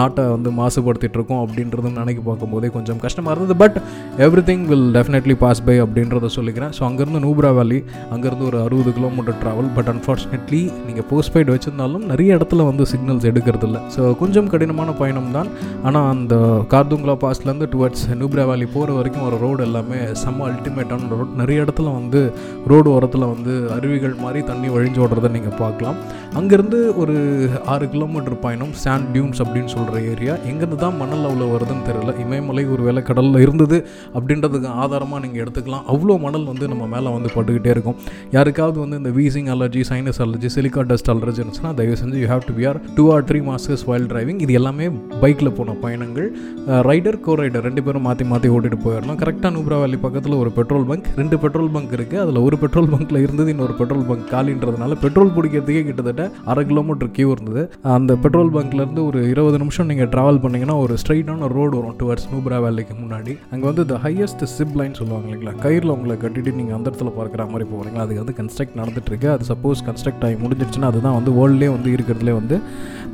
நாட்டை 0.00 0.22
வந்து 0.34 0.50
மாசுபடுத்திட்டு 0.60 1.16
இருக்கோம் 1.18 1.42
அப்படின்றதும் 1.44 1.98
நினைக்க 2.00 2.20
பார்க்கும்போதே 2.28 2.68
கொஞ்சம் 2.76 3.00
கஷ்டமாக 3.04 3.34
இருந்தது. 3.34 3.56
But 3.62 3.76
everything 4.48 4.64
will 4.70 4.88
definitely 4.96 5.34
pass 5.44 5.62
by 5.66 5.76
அப்படின்றத 5.84 6.30
சொல்லிக்கிறேன். 6.36 6.72
ஸோ 6.76 6.82
அங்கேருந்து 6.88 7.20
நூப்ரா 7.26 7.50
வேலி 7.58 7.78
அங்கேருந்து 8.14 8.46
ஒரு 8.50 8.58
அறுபது 8.66 8.92
கிலோமீட்டர் 8.98 9.38
ட்ராவல் 9.42 9.70
பட் 9.76 9.90
அன்ஃபார்ச்சுனேட்லி 9.94 10.62
நீங்கள் 10.86 11.06
போஸ்ட் 11.10 11.32
பெய்டு 11.34 11.54
வச்சுருந்தாலும் 11.54 12.06
நிறைய 12.12 12.38
இடத்துல 12.38 12.66
வந்து 12.70 12.86
சிக்னல்ஸ் 12.92 13.26
எடுக்கிறது 13.32 13.66
இல்லை 13.68 13.82
ஸோ 13.96 14.02
கொஞ்சம் 14.22 14.50
கடினமான 14.54 14.94
பயணம் 15.02 15.30
தான். 15.38 15.50
ஆனால் 15.88 16.08
அந்த 16.14 16.34
கார்துங்களா 16.74 17.16
பாஸ்லேருந்து 17.24 17.68
டுவர்ட்ஸ் 17.74 18.04
நூப்ரா 18.22 18.46
வேலி 18.52 18.68
போகிற 18.76 18.98
வரைக்கும் 18.98 19.26
ஒரு 19.28 19.38
ரோடு 19.44 19.62
எல்லாமே 19.68 20.00
செம்ம 20.22 20.46
அல்டிமேட்டான 20.50 21.10
ரோட் 21.14 21.34
நிறைய 21.42 21.64
இடத்துல 21.66 21.94
வந்து 21.98 22.22
ரோடு 22.72 22.88
ஓரத்தில் 22.96 23.30
வந்து 23.34 23.54
அருவிகள் 23.76 24.16
மாதிரி 24.24 24.39
தண்ணி 24.48 24.68
வழிஞ்சு 24.74 25.00
ஓடுறதை 25.04 25.30
நீங்கள் 25.36 25.56
பார்க்கலாம். 25.62 25.98
அங்கேருந்து 26.38 26.78
ஒரு 27.02 27.14
ஆறு 27.72 27.86
கிலோமீட்டர் 27.94 28.36
பயணம் 28.44 28.72
சாண்ட் 28.82 29.08
டியூன்ஸ் 29.14 29.40
அப்படின்னு 29.44 29.70
சொல்கிற 29.74 30.00
ஏரியா. 30.12 30.34
எங்கேருந்து 30.50 30.78
தான் 30.84 30.98
மணல் 31.02 31.24
அவ்வளோ 31.28 31.48
வருதுன்னு 31.54 31.86
தெரியல. 31.88 32.12
இமயமலை 32.24 32.64
ஒரு 32.74 32.82
வேலை 32.88 33.02
கடலில் 33.10 33.40
இருந்தது 33.46 33.78
அப்படின்றதுக்கு 34.16 34.68
ஆதாரமாக 34.82 35.20
நீங்கள் 35.24 35.42
எடுத்துக்கலாம். 35.44 35.84
அவ்வளோ 35.94 36.16
மணல் 36.26 36.46
வந்து 36.52 36.68
நம்ம 36.72 36.86
மேலே 36.94 37.10
வந்து 37.16 37.32
பட்டுக்கிட்டே 37.36 37.72
இருக்கும். 37.76 37.98
யாருக்காவது 38.36 38.78
வந்து 38.84 39.00
இந்த 39.02 39.12
wheezing 39.18 39.50
allergy 39.56 39.82
sinus 39.90 40.22
allergy 40.26 40.50
silica 40.56 40.84
dust 40.92 41.12
allergy 41.14 41.42
இருந்துச்சுன்னா 41.42 41.74
தயவு 41.80 41.98
செஞ்சு 42.02 42.20
you 42.24 42.28
have 42.34 42.46
to 42.50 42.56
bear 42.60 42.80
two 42.98 43.06
or 43.16 43.26
three 43.30 43.40
masters 43.50 43.84
while 43.90 44.08
driving 44.12 44.40
இது 44.46 44.52
எல்லாமே 44.60 44.88
பைக்கில் 45.24 45.54
போன 45.58 45.76
பயணங்கள். 45.84 46.28
ரைடர் 46.90 47.20
கோ 47.26 47.34
ரைடர் 47.42 47.66
ரெண்டு 47.68 47.82
பேரும் 47.86 48.06
மாற்றி 48.08 48.24
மாற்றி 48.32 48.48
ஓட்டிட்டு 48.56 48.78
போயிடணும் 48.86 49.20
கரெக்டாக 49.24 49.52
நூப்ரா 49.56 49.78
வேலி 49.82 49.98
பக்கத்தில் 50.06 50.36
ஒரு 50.42 50.50
பெட்ரோல் 50.58 50.86
பங்க் 50.90 51.08
ரெண்டு 51.20 51.36
பெட்ரோல் 51.44 51.70
பங்க் 51.76 51.94
இருக்குது 51.98 52.22
அதில் 52.24 52.40
ஒரு 52.46 52.56
பெட்ரோல் 52.62 52.90
பங்க்கில் 52.94 53.22
இருந்தது 53.26 53.52
இன்னொரு 53.54 53.74
பெட்ரோல் 53.80 54.06
பங்க் 54.10 54.26
காலின்றதுனால 54.32 54.98
பெட்ரோல் 55.04 55.34
பிடிக்கிறதுக்கே 55.36 55.82
கிட்டத்தட்ட 55.88 56.24
அரை 56.52 56.64
கிலோமீட்டர் 56.70 57.12
கியூ 57.16 57.28
இருந்தது. 57.36 57.62
அந்த 57.96 58.12
பெட்ரோல் 58.24 58.52
பங்க்லேருந்து 58.56 59.02
ஒரு 59.10 59.20
இருபது 59.32 59.58
நிமிஷம் 59.62 59.88
நீங்கள் 59.92 60.10
ட்ராவல் 60.14 60.40
பண்ணிங்கன்னா 60.44 60.76
ஒரு 60.84 60.94
ஸ்ட்ரைட்டான 61.02 61.48
ரோடு 61.56 61.74
வரும் 61.78 61.96
டுவர்ட்ஸ் 62.02 62.28
நூப்ரா 62.32 62.60
வேலிக்கு 62.66 62.96
முன்னாடி. 63.02 63.34
அங்கே 63.52 63.66
வந்து 63.70 63.84
த 63.92 63.98
ஹையஸ்ட் 64.06 64.44
சிப் 64.56 64.76
லைன் 64.80 64.98
சொல்லுவாங்க 65.00 65.26
இல்லைங்களா? 65.28 65.54
கயிறில் 65.64 65.94
உங்களை 65.96 66.16
கட்டிட்டு 66.24 66.56
நீங்கள் 66.60 66.76
அந்த 66.78 66.86
இடத்துல 66.90 67.12
பார்க்குற 67.18 67.48
மாதிரி 67.52 67.66
போகிறீங்களா 67.72 68.04
அதுக்கு 68.06 68.22
வந்து 68.24 68.36
கன்ஸ்ட்ரக்ட் 68.40 68.78
நடந்துட்டுருக்கு 68.80 69.30
அது 69.34 69.50
சப்போஸ் 69.52 69.84
கன்ஸ்ட்ரக்ட் 69.90 70.24
ஆகி 70.28 70.38
முடிஞ்சிருச்சுன்னா 70.44 70.90
அதுதான் 70.92 71.16
வந்து 71.18 71.32
வேர்ல்ட்லேயே 71.38 71.72
வந்து 71.76 71.90
இருக்கிறதுலே 71.96 72.34
வந்து 72.40 72.58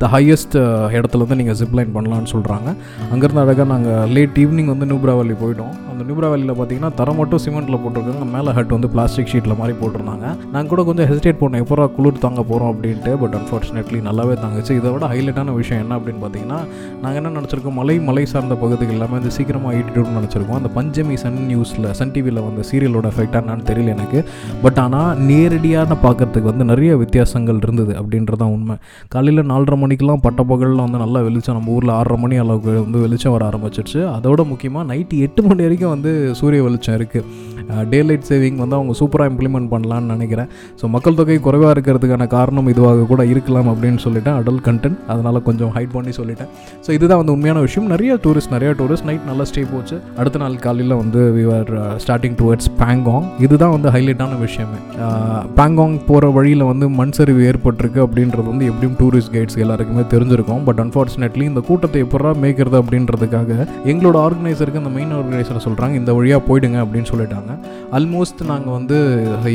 த 0.03 0.09
ஹையஸ்ட் 0.15 0.57
இடத்துல 0.97 1.25
வந்து 1.25 1.41
நீங்கள் 1.41 1.59
ஜிப் 1.61 1.77
லைன் 1.79 1.93
பண்ணலாம்னு 1.97 2.31
சொல்கிறாங்க 2.35 2.69
அங்கேருந்து 3.13 3.43
அழகாக 3.45 3.67
நாங்கள் 3.75 4.11
லேட் 4.17 4.39
ஈவினிங் 4.43 4.71
வந்து 4.73 4.87
நியூப்ரா 4.91 5.15
வேலி 5.19 5.37
போயிட்டோம். 5.43 5.73
அந்த 5.91 6.03
நியூப்ரா 6.09 6.29
வேலியில் 6.33 6.55
பார்த்தீங்கன்னா 6.59 6.91
தரம் 7.01 7.19
மட்டும் 7.21 7.43
சிமெண்ட்டில் 7.45 7.81
போட்டிருக்காங்க. 7.85 8.27
மேலே 8.35 8.51
ஹட் 8.59 8.75
வந்து 8.77 8.91
பிளாஸ்டிக் 8.95 9.31
ஷீட்டில் 9.33 9.59
மாதிரி 9.61 9.75
போட்டிருந்தாங்க. 9.81 10.27
நாங்கள் 10.55 10.73
கூட 10.73 10.83
கொஞ்சம் 10.89 11.06
கொஞ்சம் 11.07 11.19
ஹெசிடேட் 11.19 11.41
பண்ணோம் 11.41 11.63
எப்போ 11.63 11.85
குளிர் 11.97 12.23
தாங்க 12.25 12.43
போகிறோம் 12.49 12.71
அப்படின்ட்டு 12.73 13.11
பட் 13.21 13.35
அன்ஃபார்ச்சுனேட்லி 13.39 13.99
நல்லாவே 14.07 14.35
தாங்குச்சு. 14.43 14.73
இதை 14.79 14.89
விட 14.95 15.05
ஹைலைட்டான 15.13 15.53
விஷயம் 15.59 15.81
என்ன 15.83 15.93
அப்படின்னு 15.99 16.21
பார்த்தீங்கன்னா 16.23 16.59
நாங்கள் 17.03 17.19
என்ன 17.21 17.33
நினச்சிருக்கோம்? 17.39 17.77
மலை 17.81 17.95
மலை 18.09 18.25
சார்ந்த 18.33 18.55
பகுதிகள் 18.63 18.97
எல்லாமே 18.97 19.15
வந்து 19.19 19.33
சீக்கிரமாக 19.37 19.77
ஈட்டிடும்னு 19.79 20.17
நினச்சிருக்கோம். 20.19 20.59
அந்த 20.61 20.71
பஞ்சமி 20.79 21.17
சன் 21.23 21.39
நியூஸில் 21.51 21.89
சன் 21.99 22.13
டிவியில் 22.15 22.43
வந்த 22.47 22.65
சீரியலோட 22.71 23.07
எஃபெக்டாக 23.13 23.41
என்னன்னு 23.45 23.67
தெரியல 23.71 23.95
எனக்கு. 23.97 24.21
பட் 24.65 24.81
ஆனால் 24.85 25.11
நேரடியான 25.31 25.99
பார்க்கறதுக்கு 26.07 26.51
வந்து 26.53 26.67
நிறைய 26.73 26.93
வித்தியாசங்கள் 27.03 27.61
இருந்தது 27.67 27.95
அப்படின்றதான் 28.03 28.55
உண்மை. 28.57 28.77
காலையில் 29.15 29.49
நாலரை 29.53 29.79
மணிக்கெலாம் 29.85 30.25
பட்டப்பகலில் 30.27 30.85
வந்து 30.87 31.03
நல்லா 31.05 31.23
வெளிச்சம் 31.29 31.59
நம்ம 31.59 31.75
ஊரில் 31.77 31.95
ஆறரை 31.99 32.19
மணி 32.25 32.39
அளவுக்கு 32.45 32.75
வந்து 32.87 33.05
வெளிச்சம் 33.07 33.37
வர 33.37 33.45
ஆரம்பிச்சிருச்சு. 33.51 34.01
அதோட 34.17 34.41
முக்கியமாக 34.55 34.87
நைட்டு 34.93 35.23
எட்டு 35.29 35.43
மணி 35.49 35.63
வரைக்கும் 35.69 35.95
வந்து 35.97 36.13
சூரிய 36.41 36.63
வெளிச்சம் 36.69 36.99
இருக்குது 37.01 37.55
டே 37.93 37.99
லைட் 38.09 38.27
சேவிங் 38.29 38.59
வந்து 38.63 38.77
அவங்க 38.79 38.93
சூப்பராக 38.99 39.31
இம்ப்ளிமெண்ட் 39.31 39.69
பண்ணலான்னு 39.73 40.13
நினைக்கிறேன். 40.15 40.51
ஸோ 40.81 40.85
மக்கள் 40.97 41.19
தொகை 41.21 41.39
குறைவாக 41.47 41.73
இருக்கிறதுக்கான 41.77 42.27
காரணம் 42.37 42.69
இதுவாக 42.75 43.07
கூட 43.13 43.23
இருக்கலாம் 43.33 43.69
அப்படின்னு 43.73 44.01
சொல்லிட்டேன். 44.05 44.37
அடல் 44.41 44.61
கண்டென்ட் 44.69 44.99
அதனால் 45.13 45.39
கொஞ்சம் 45.49 45.73
ஹைட் 45.77 45.93
பண்ணி 45.95 46.13
சொல்லிட்டேன். 46.19 46.51
ஸோ 46.85 46.91
இதுதான் 46.97 47.21
வந்து 47.21 47.35
உண்மையான 47.37 47.61
விஷயம். 47.65 47.89
நிறைய 47.95 48.13
டூரிஸ்ட் 48.25 48.53
நிறைய 48.55 48.71
டூரிஸ்ட் 48.81 49.07
நைட் 49.09 49.27
நல்லா 49.31 49.45
ஸ்டே 49.51 49.63
போச்சு. 49.73 49.97
அடுத்த 50.21 50.39
நாள் 50.43 50.57
காலையில் 50.67 50.95
வந்து 51.03 51.21
விவர் 51.39 51.73
ஸ்டார்டிங் 52.05 52.37
டுவர்ட்ஸ் 52.41 52.69
பேங்காங் 52.83 53.27
இதுதான் 53.47 53.75
வந்து 53.75 53.91
ஹைலைட்டான 53.97 54.39
விஷயமே. 54.45 54.79
Uh, 55.07 55.41
பேங்காங் 55.59 55.97
போகிற 56.09 56.31
வழியில் 56.37 56.65
வந்து 56.71 56.89
மண் 57.01 57.15
சரிவு 57.19 57.43
ஏற்பட்டிருக்கு 57.51 58.01
அப்படின்றது 58.07 58.47
வந்து 58.53 58.69
எப்படியும் 58.71 58.97
டூரிஸ்ட் 59.03 59.33
கைட்ஸ் 59.37 59.59
எல்லாருக்குமே 59.65 60.05
தெரிஞ்சிருக்கும். 60.15 60.63
பட் 60.69 60.81
அன்ஃபார்ச்சுனேட்லி 60.85 61.45
இந்த 61.51 61.63
கூட்டத்தை 61.69 62.03
எப்படா 62.07 62.33
மேய்க்கிறது 62.45 62.79
அப்படின்றதுக்காக 62.83 63.51
எங்களோட 63.93 64.17
ஆர்கனைசருக்கு 64.27 64.83
அந்த 64.83 64.95
மெயின் 64.99 65.15
ஆர்கனைசரை 65.19 65.63
சொல்கிறாங்க 65.67 65.95
இந்த 66.03 66.15
வழியாக 66.21 66.43
போயிடுங்க 66.49 66.81
அப்படின்னு 66.85 67.11
சொல்லிட்டாங்க. 67.13 67.53
ஆல்மோஸ்ட் 67.99 68.43
நாங்கள் 68.53 68.77
வந்து 68.79 68.97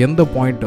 எந்த 0.10 0.22
பாயிண்ட் 0.38 0.66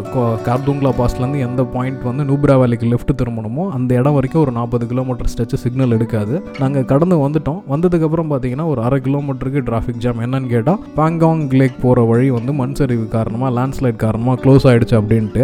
தூங்லா 0.67 0.91
பாஸ்லேருந்து 1.01 1.41
எந்த 1.49 1.63
பாயிண்ட் 1.75 2.03
வந்து 2.09 2.25
நூப்ரா 2.31 2.55
வேலிக்கு 2.63 2.87
லெஃப்ட் 2.93 3.13
திரும்பணுமோ 3.21 3.65
அந்த 3.77 3.91
இடம் 4.01 4.17
வரைக்கும் 4.17 4.43
ஒரு 4.45 4.53
நாற்பது 4.59 4.85
கிலோமீட்டர் 4.93 5.31
ஸ்ட்ரெச்சு 5.33 5.59
சிக்னல் 5.65 5.95
எடுக்காது. 5.97 6.35
நாங்கள் 6.63 6.87
கடந்து 6.93 7.17
வந்துட்டோம். 7.25 7.61
வந்ததுக்கப்புறம் 7.73 8.31
பார்த்தீங்கன்னா 8.33 8.67
ஒரு 8.73 8.81
அரை 8.87 8.99
கிலோமீட்டருக்கு 9.07 9.63
டிராஃபிக் 9.69 10.01
ஜாம் 10.05 10.23
என்னன்னு 10.27 10.49
கேட்டால் 10.55 10.81
பாங்காங் 10.99 11.43
லேக் 11.61 11.79
போகிற 11.85 12.05
வழி 12.11 12.29
வந்து 12.39 12.55
மண் 12.61 12.77
சரிவு 12.81 13.07
காரணமாக 13.17 13.53
லேண்ட்ஸ்லைட் 13.59 13.99
காரணமாக 14.05 14.39
க்ளோஸ் 14.45 14.67
ஆகிடுச்சு 14.71 14.97
அப்படின்ட்டு 15.01 15.43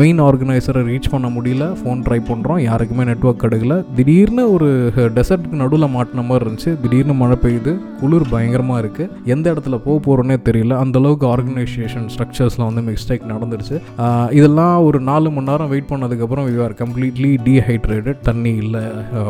மெயின் 0.00 0.20
ஆர்கனைசரை 0.28 0.82
ரீச் 0.90 1.10
பண்ண 1.14 1.28
முடியல. 1.36 1.66
ஃபோன் 1.80 2.02
ட்ரை 2.08 2.20
பண்ணுறோம் 2.30 2.60
யாருக்குமே 2.68 3.06
நெட்ஒர்க் 3.10 3.42
கிடைக்கல. 3.44 3.76
திடீர்னு 3.98 4.44
ஒரு 4.54 4.68
டெசர்ட்டுக்கு 5.18 5.60
நடுவில் 5.62 5.88
மாட்டின 5.96 6.26
மாதிரி 6.30 6.44
இருந்துச்சு. 6.46 6.72
திடீர்னு 6.84 7.16
மழை 7.22 7.38
பெய்யுது. 7.44 7.74
குளிர் 8.00 8.28
பயங்கரமாக 8.34 8.82
இருக்குது 8.82 9.08
எந்த 9.34 9.46
இடத்துல 9.54 9.78
போக 9.86 9.96
போகிறோன்னே 10.06 10.38
தெரியல. 10.48 10.74
அந்தளவுக்கு 10.84 11.26
ஆர்கனைசேஷன் 11.34 12.06
ஸ்ட்ரக்சர்ஸில் 12.14 12.66
வந்து 12.68 12.84
மிஸ்டேக் 12.90 13.26
நடந்துருச்சு. 13.32 13.76
இதில் 14.38 14.49
இதெல்லாம் 14.50 14.84
ஒரு 14.86 14.98
நாலு 15.08 15.28
மணி 15.34 15.48
நேரம் 15.48 15.68
வெயிட் 15.72 15.88
பண்ணதுக்கப்புறம் 15.90 16.46
யூ 16.52 16.60
ஆர் 16.64 16.72
கம்ப்ளீட்லி 16.80 17.28
டீஹைட்ரேட்டட் 17.46 18.20
தண்ணி 18.28 18.52
இல்லை 18.62 18.80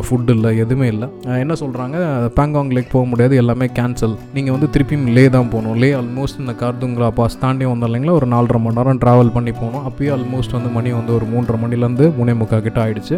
ஃபுட் 0.05 0.31
இல்லை 0.35 0.49
எதுவுமே 0.63 0.87
இல்லை. 0.93 1.07
என்ன 1.43 1.55
சொல்கிறாங்க 1.61 1.97
பேங்காங் 2.37 2.71
லேக் 2.75 2.89
போக 2.93 3.05
முடியாது 3.11 3.35
எல்லாமே 3.41 3.65
கேன்சல் 3.79 4.15
நீங்கள் 4.35 4.55
வந்து 4.55 4.69
திருப்பியும் 4.75 5.05
லே 5.17 5.23
தான் 5.35 5.51
போகணும். 5.51 5.75
லே 5.83 5.89
ஆல்மோஸ்ட் 5.99 6.39
இந்த 6.43 6.53
கார்துங்களா 6.61 7.09
பாஸ் 7.19 7.37
தாண்டி 7.43 7.67
வந்தோம் 7.71 7.89
இல்லைங்களா 7.89 8.15
ஒரு 8.21 8.29
நாலரை 8.33 8.61
மணி 8.63 8.77
நேரம் 8.79 9.01
ட்ராவல் 9.03 9.31
பண்ணி 9.35 9.53
போகணும். 9.59 9.83
அப்போயே 9.89 10.11
ஆல்மோஸ்ட் 10.15 10.55
வந்து 10.57 10.71
மணி 10.77 10.93
வந்து 10.99 11.13
ஒரு 11.17 11.27
மூன்றரை 11.33 11.59
மணிலேருந்து 11.65 12.07
மூணே 12.17 12.35
முக்கால் 12.41 12.65
கிட்ட 12.67 12.81
ஆயிடுச்சு. 12.85 13.17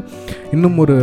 இன்னும் 0.58 0.78
ஒரு 0.86 0.98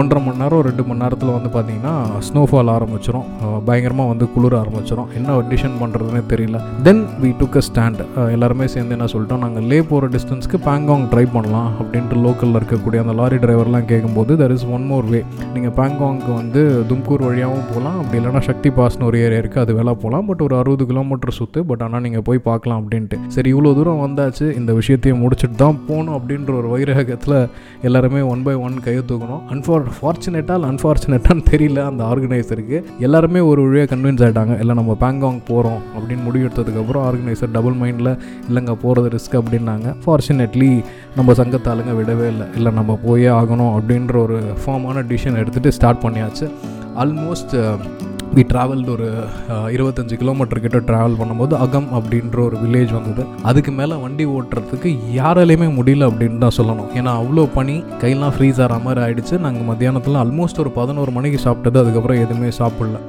ஒன்றரை 0.00 0.22
மணி 0.26 0.42
நேரம் 0.42 0.64
ரெண்டு 0.68 0.86
மணி 0.90 1.02
நேரத்தில் 1.04 1.34
வந்து 1.36 1.52
பார்த்தீங்கன்னா 1.56 1.94
ஸ்னோஃபால் 2.28 2.74
ஆரம்பிச்சிடும் 2.76 3.26
பயங்கரமாக 3.70 4.12
வந்து 4.12 4.28
குளிர 4.36 4.54
ஆரம்பிச்சிடும் 4.62 5.10
என்ன 5.20 5.38
டிசிஷன் 5.54 5.80
பண்ணுறதுனே 5.84 6.22
தெரியல. 6.34 6.60
Then 6.88 7.02
we 7.24 7.32
took 7.40 7.58
a 7.62 7.64
stand 7.70 8.04
எல்லாருமே 8.36 8.68
சேர்ந்து 8.76 8.96
என்ன 8.98 9.10
சொல்லிட்டோம்? 9.16 9.44
நாங்கள் 9.46 9.68
லே 9.72 9.80
போகிற 9.90 10.14
டிஸ்டன்ஸ்க்கு 10.16 10.58
பேங்காங் 10.66 11.02
ட்ரை 11.12 11.24
பண்ணலாம் 11.36 11.70
அப்படின்ட்டு 11.80 12.20
லோக்கலில் 12.26 12.58
இருக்கக்கூடிய 12.58 12.98
அந்த 13.04 13.14
லாரி 13.18 13.38
டிரைவர்லாம் 13.42 13.86
கேட்கும்போது 13.90 14.32
there 14.40 14.52
is 14.54 14.64
one 14.76 14.84
more 14.90 15.06
way 15.12 15.20
நீங்கள் 15.54 15.74
பேங்காங்க்கு 15.78 16.30
வந்து 16.38 16.60
தும்கூர் 16.90 17.24
வழியாகவும் 17.26 17.66
போகலாம் 17.70 17.96
அப்படி 18.00 18.16
இல்லைனா 18.20 18.40
சக்தி 18.48 18.70
பாஸ்னு 18.78 19.06
ஒரு 19.08 19.16
ஏரியா 19.24 19.40
இருக்குது 19.42 19.62
அது 19.64 19.72
வேலை 19.78 19.92
போகலாம் 20.02 20.26
பட் 20.28 20.42
ஒரு 20.46 20.54
அறுபது 20.60 20.84
கிலோமீட்டர் 20.90 21.34
சுற்று 21.38 21.62
பட் 21.70 21.82
ஆனால் 21.86 22.02
நீங்கள் 22.04 22.24
போய் 22.28 22.40
பார்க்கலாம் 22.48 22.80
அப்படின்ட்டு. 22.82 23.18
சரி 23.34 23.50
இவ்வளோ 23.54 23.72
தூரம் 23.78 24.00
வந்தாச்சு. 24.04 24.46
இந்த 24.60 24.72
விஷயத்தையும் 24.80 25.20
முடிச்சுட்டு 25.24 25.58
தான் 25.64 25.78
போகணும் 25.88 26.16
அப்படின்ற 26.18 26.54
ஒரு 26.60 26.70
வைரகத்தில் 26.74 27.36
எல்லாருமே 27.88 28.22
ஒன் 28.32 28.44
பை 28.46 28.54
ஒன் 28.68 28.78
கையை 28.86 29.02
தூக்கணும். 29.10 29.42
அன்ஃபார் 29.54 29.86
ஃபார்ச்சுனேட்டாக 29.98 30.70
அன்ஃபார்ச்சுனேட்டான்னு 30.72 31.44
தெரியல. 31.52 31.82
அந்த 31.92 32.04
ஆர்கனைசருக்கு 32.10 32.78
எல்லாருமே 33.08 33.42
ஒரு 33.50 33.62
வழியாக 33.66 33.90
கன்வின்ஸ் 33.92 34.24
ஆகிட்டாங்க 34.26 34.56
இல்லை 34.64 34.76
நம்ம 34.80 34.96
பேங்காங் 35.04 35.40
போகிறோம் 35.50 35.80
அப்படின்னு 35.96 36.24
முடிவெடுத்ததுக்கப்புறம் 36.28 37.04
ஆர்கனைசர் 37.10 37.54
டபுள் 37.58 37.78
மைண்டில் 37.84 38.12
இல்லைங்க 38.48 38.76
போகிறது 38.86 39.14
ரிஸ்க் 39.16 39.38
அப்படின்னாங்க. 39.42 39.86
அன்ஃபார்ச்சுனேட்லி 40.06 40.68
நம்ம 41.16 41.32
சங்கத்தாளுங்க 41.38 41.92
விடவே 42.00 42.26
இல்லை. 42.32 42.46
இல்லை 42.58 42.70
நம்ம 42.78 42.92
போயே 43.06 43.30
ஆகணும் 43.38 43.72
அப்படின்ற 43.76 44.16
ஒரு 44.26 44.36
ஃபார்மான 44.62 45.02
டிசிஷன் 45.10 45.38
எடுத்துகிட்டு 45.40 45.76
ஸ்டார்ட் 45.76 46.02
பண்ணியாச்சு. 46.04 46.46
ஆல்மோஸ்ட் 47.02 47.54
வி 48.36 48.42
ட்ராவல்டு 48.50 48.90
ஒரு 48.94 49.08
இருபத்தஞ்சி 49.74 49.74
இருபத்தஞ்சு 49.76 50.14
கிலோமீட்டர் 50.20 50.62
கிட்ட 50.64 50.78
ட்ராவல் 50.88 51.18
பண்ணும்போது 51.20 51.54
அகம் 51.64 51.88
அப்படின்ற 51.98 52.38
ஒரு 52.46 52.56
வில்லேஜ் 52.62 52.92
வந்தது. 52.98 53.22
அதுக்கு 53.50 53.72
மேலே 53.78 53.94
வண்டி 54.04 54.24
ஓட்டுறதுக்கு 54.36 54.90
யாராலையுமே 55.18 55.68
முடியல 55.78 56.08
அப்படின்னு 56.10 56.42
தான் 56.44 56.56
சொல்லணும். 56.58 56.90
ஏன்னா 56.98 57.12
அவ்வளோ 57.20 57.46
பனி 57.56 57.76
கையெல்லாம் 58.02 58.34
ஃப்ரீஸ் 58.36 58.60
ஆகிற 58.64 58.78
மாதிரி 58.86 59.02
ஆகிடுச்சு 59.06 59.36
நாங்கள் 59.46 59.68
மத்தியானத்தில் 59.70 60.20
ஆல்மோஸ்ட் 60.24 60.62
ஒரு 60.64 60.72
பதினோரு 60.80 61.12
மணிக்கு 61.18 61.40
சாப்பிட்டது. 61.46 61.82
அதுக்கப்புறம் 61.84 62.22
எதுவுமே 62.26 62.52
சாப்பிடல. 62.60 63.00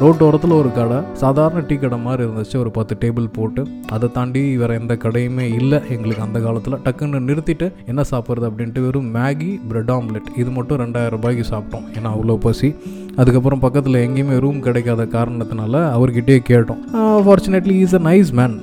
ரோட்டோரத்தில் 0.00 0.54
ஒரு 0.58 0.68
கடை 0.72 0.98
சாதாரண 1.22 1.60
டீ 1.68 1.76
கடை 1.80 1.96
மாதிரி 2.04 2.22
இருந்துச்சு. 2.26 2.56
ஒரு 2.60 2.70
பத்து 2.76 2.94
டேபிள் 3.00 3.26
போட்டு 3.32 3.62
அதை 3.94 4.08
தாண்டி 4.12 4.56
வேறு 4.60 4.78
எந்த 4.80 4.94
கடையுமே 5.02 5.46
இல்லை. 5.58 5.78
எங்களுக்கு 5.94 6.22
அந்த 6.26 6.40
காலத்தில் 6.40 6.76
டக்குன்னு 6.84 7.20
நிறுத்திட்டு 7.30 7.66
என்ன 7.86 8.04
சாப்பிட்றது 8.10 8.48
அப்படின்ட்டு 8.50 8.84
வெறும் 8.86 9.10
மேகி 9.14 9.50
பிரெட் 9.68 9.90
ஆம்லெட் 9.96 10.30
இது 10.36 10.50
மட்டும் 10.50 10.80
ரெண்டாயிரம் 10.84 11.14
ரூபாய்க்கு 11.16 11.44
சாப்பிட்டோம். 11.50 11.84
ஏன்னா 11.98 12.12
அவ்வளோ 12.14 12.36
பசி. 12.46 12.70
அதுக்கப்புறம் 13.20 13.62
பக்கத்தில் 13.64 14.00
எங்கேயுமே 14.06 14.36
ரூம் 14.44 14.60
கிடைக்காத 14.66 15.06
காரணத்தினால 15.16 15.82
அவர்கிட்டயே 15.96 16.40
கேட்டோம். 16.50 16.82
Fortunately 17.26 17.76
is 17.86 17.96
a 17.98 18.02
nice 18.10 18.32
man 18.40 18.56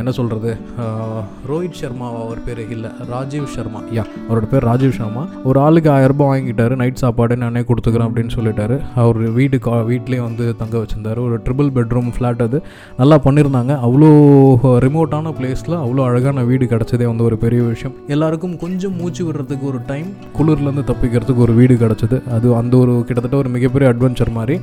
என்ன 0.00 0.10
சொல்கிறது 0.18 0.50
ரோஹித் 1.50 1.78
சர்மா 1.80 2.08
அவர் 2.24 2.42
பேர் 2.46 2.62
இல்லை 2.74 2.90
ராஜீவ் 3.14 3.48
சர்மா. 3.56 3.80
யா 3.96 4.04
அவரோட 4.26 4.46
பேர் 4.52 4.68
ராஜீவ் 4.70 4.98
சர்மா. 4.98 5.24
ஒரு 5.48 5.58
ஆளுக்கு 5.66 5.90
ஆயிரரூபா 5.96 6.12
ரூபாய் 6.14 6.30
வாங்கிட்டாரு 6.32 6.74
நைட் 6.80 7.00
சாப்பாடு 7.02 7.34
நானே 7.42 7.60
கொடுத்துக்கிறேன் 7.68 8.08
அப்படின்னு 8.08 8.32
சொல்லிட்டாரு. 8.36 8.76
அவர் 9.02 9.18
வீடு 9.38 9.56
கா 9.64 9.74
வீட்லேயே 9.90 10.22
வந்து 10.26 10.44
தங்க 10.60 10.74
வச்சிருந்தாரு. 10.82 11.20
ஒரு 11.26 11.36
ட்ரிபிள் 11.46 11.70
பெட்ரூம் 11.78 12.10
ஃப்ளாட் 12.16 12.42
அது. 12.46 12.58
நல்லா 13.00 13.16
பண்ணியிருந்தாங்க 13.24 13.72
அவ்வளோ 13.86 14.10
ரிமோட்டான 14.84 15.32
பிளேஸில் 15.38 15.76
அவ்வளோ 15.82 16.04
அழகான 16.10 16.44
வீடு 16.50 16.66
கிடச்சதே 16.72 17.06
வந்து 17.10 17.26
ஒரு 17.28 17.38
பெரிய 17.44 17.62
விஷயம். 17.72 17.96
எல்லாருக்கும் 18.14 18.56
கொஞ்சம் 18.64 18.96
மூச்சு 19.00 19.22
விடுறதுக்கு 19.26 19.66
ஒரு 19.72 19.80
டைம் 19.90 20.08
குளிர்லேருந்து 20.38 20.86
தப்பிக்கிறதுக்கு 20.92 21.44
ஒரு 21.48 21.54
வீடு 21.60 21.76
கிடச்சிது. 21.84 22.18
அது 22.36 22.48
அந்த 22.60 22.74
ஒரு 22.84 22.94
கிட்டத்தட்ட 23.08 23.36
ஒரு 23.42 23.52
மிகப்பெரிய 23.56 23.90
அட்வென்ச்சர் 24.04 24.36
மாதிரி. 24.38 24.56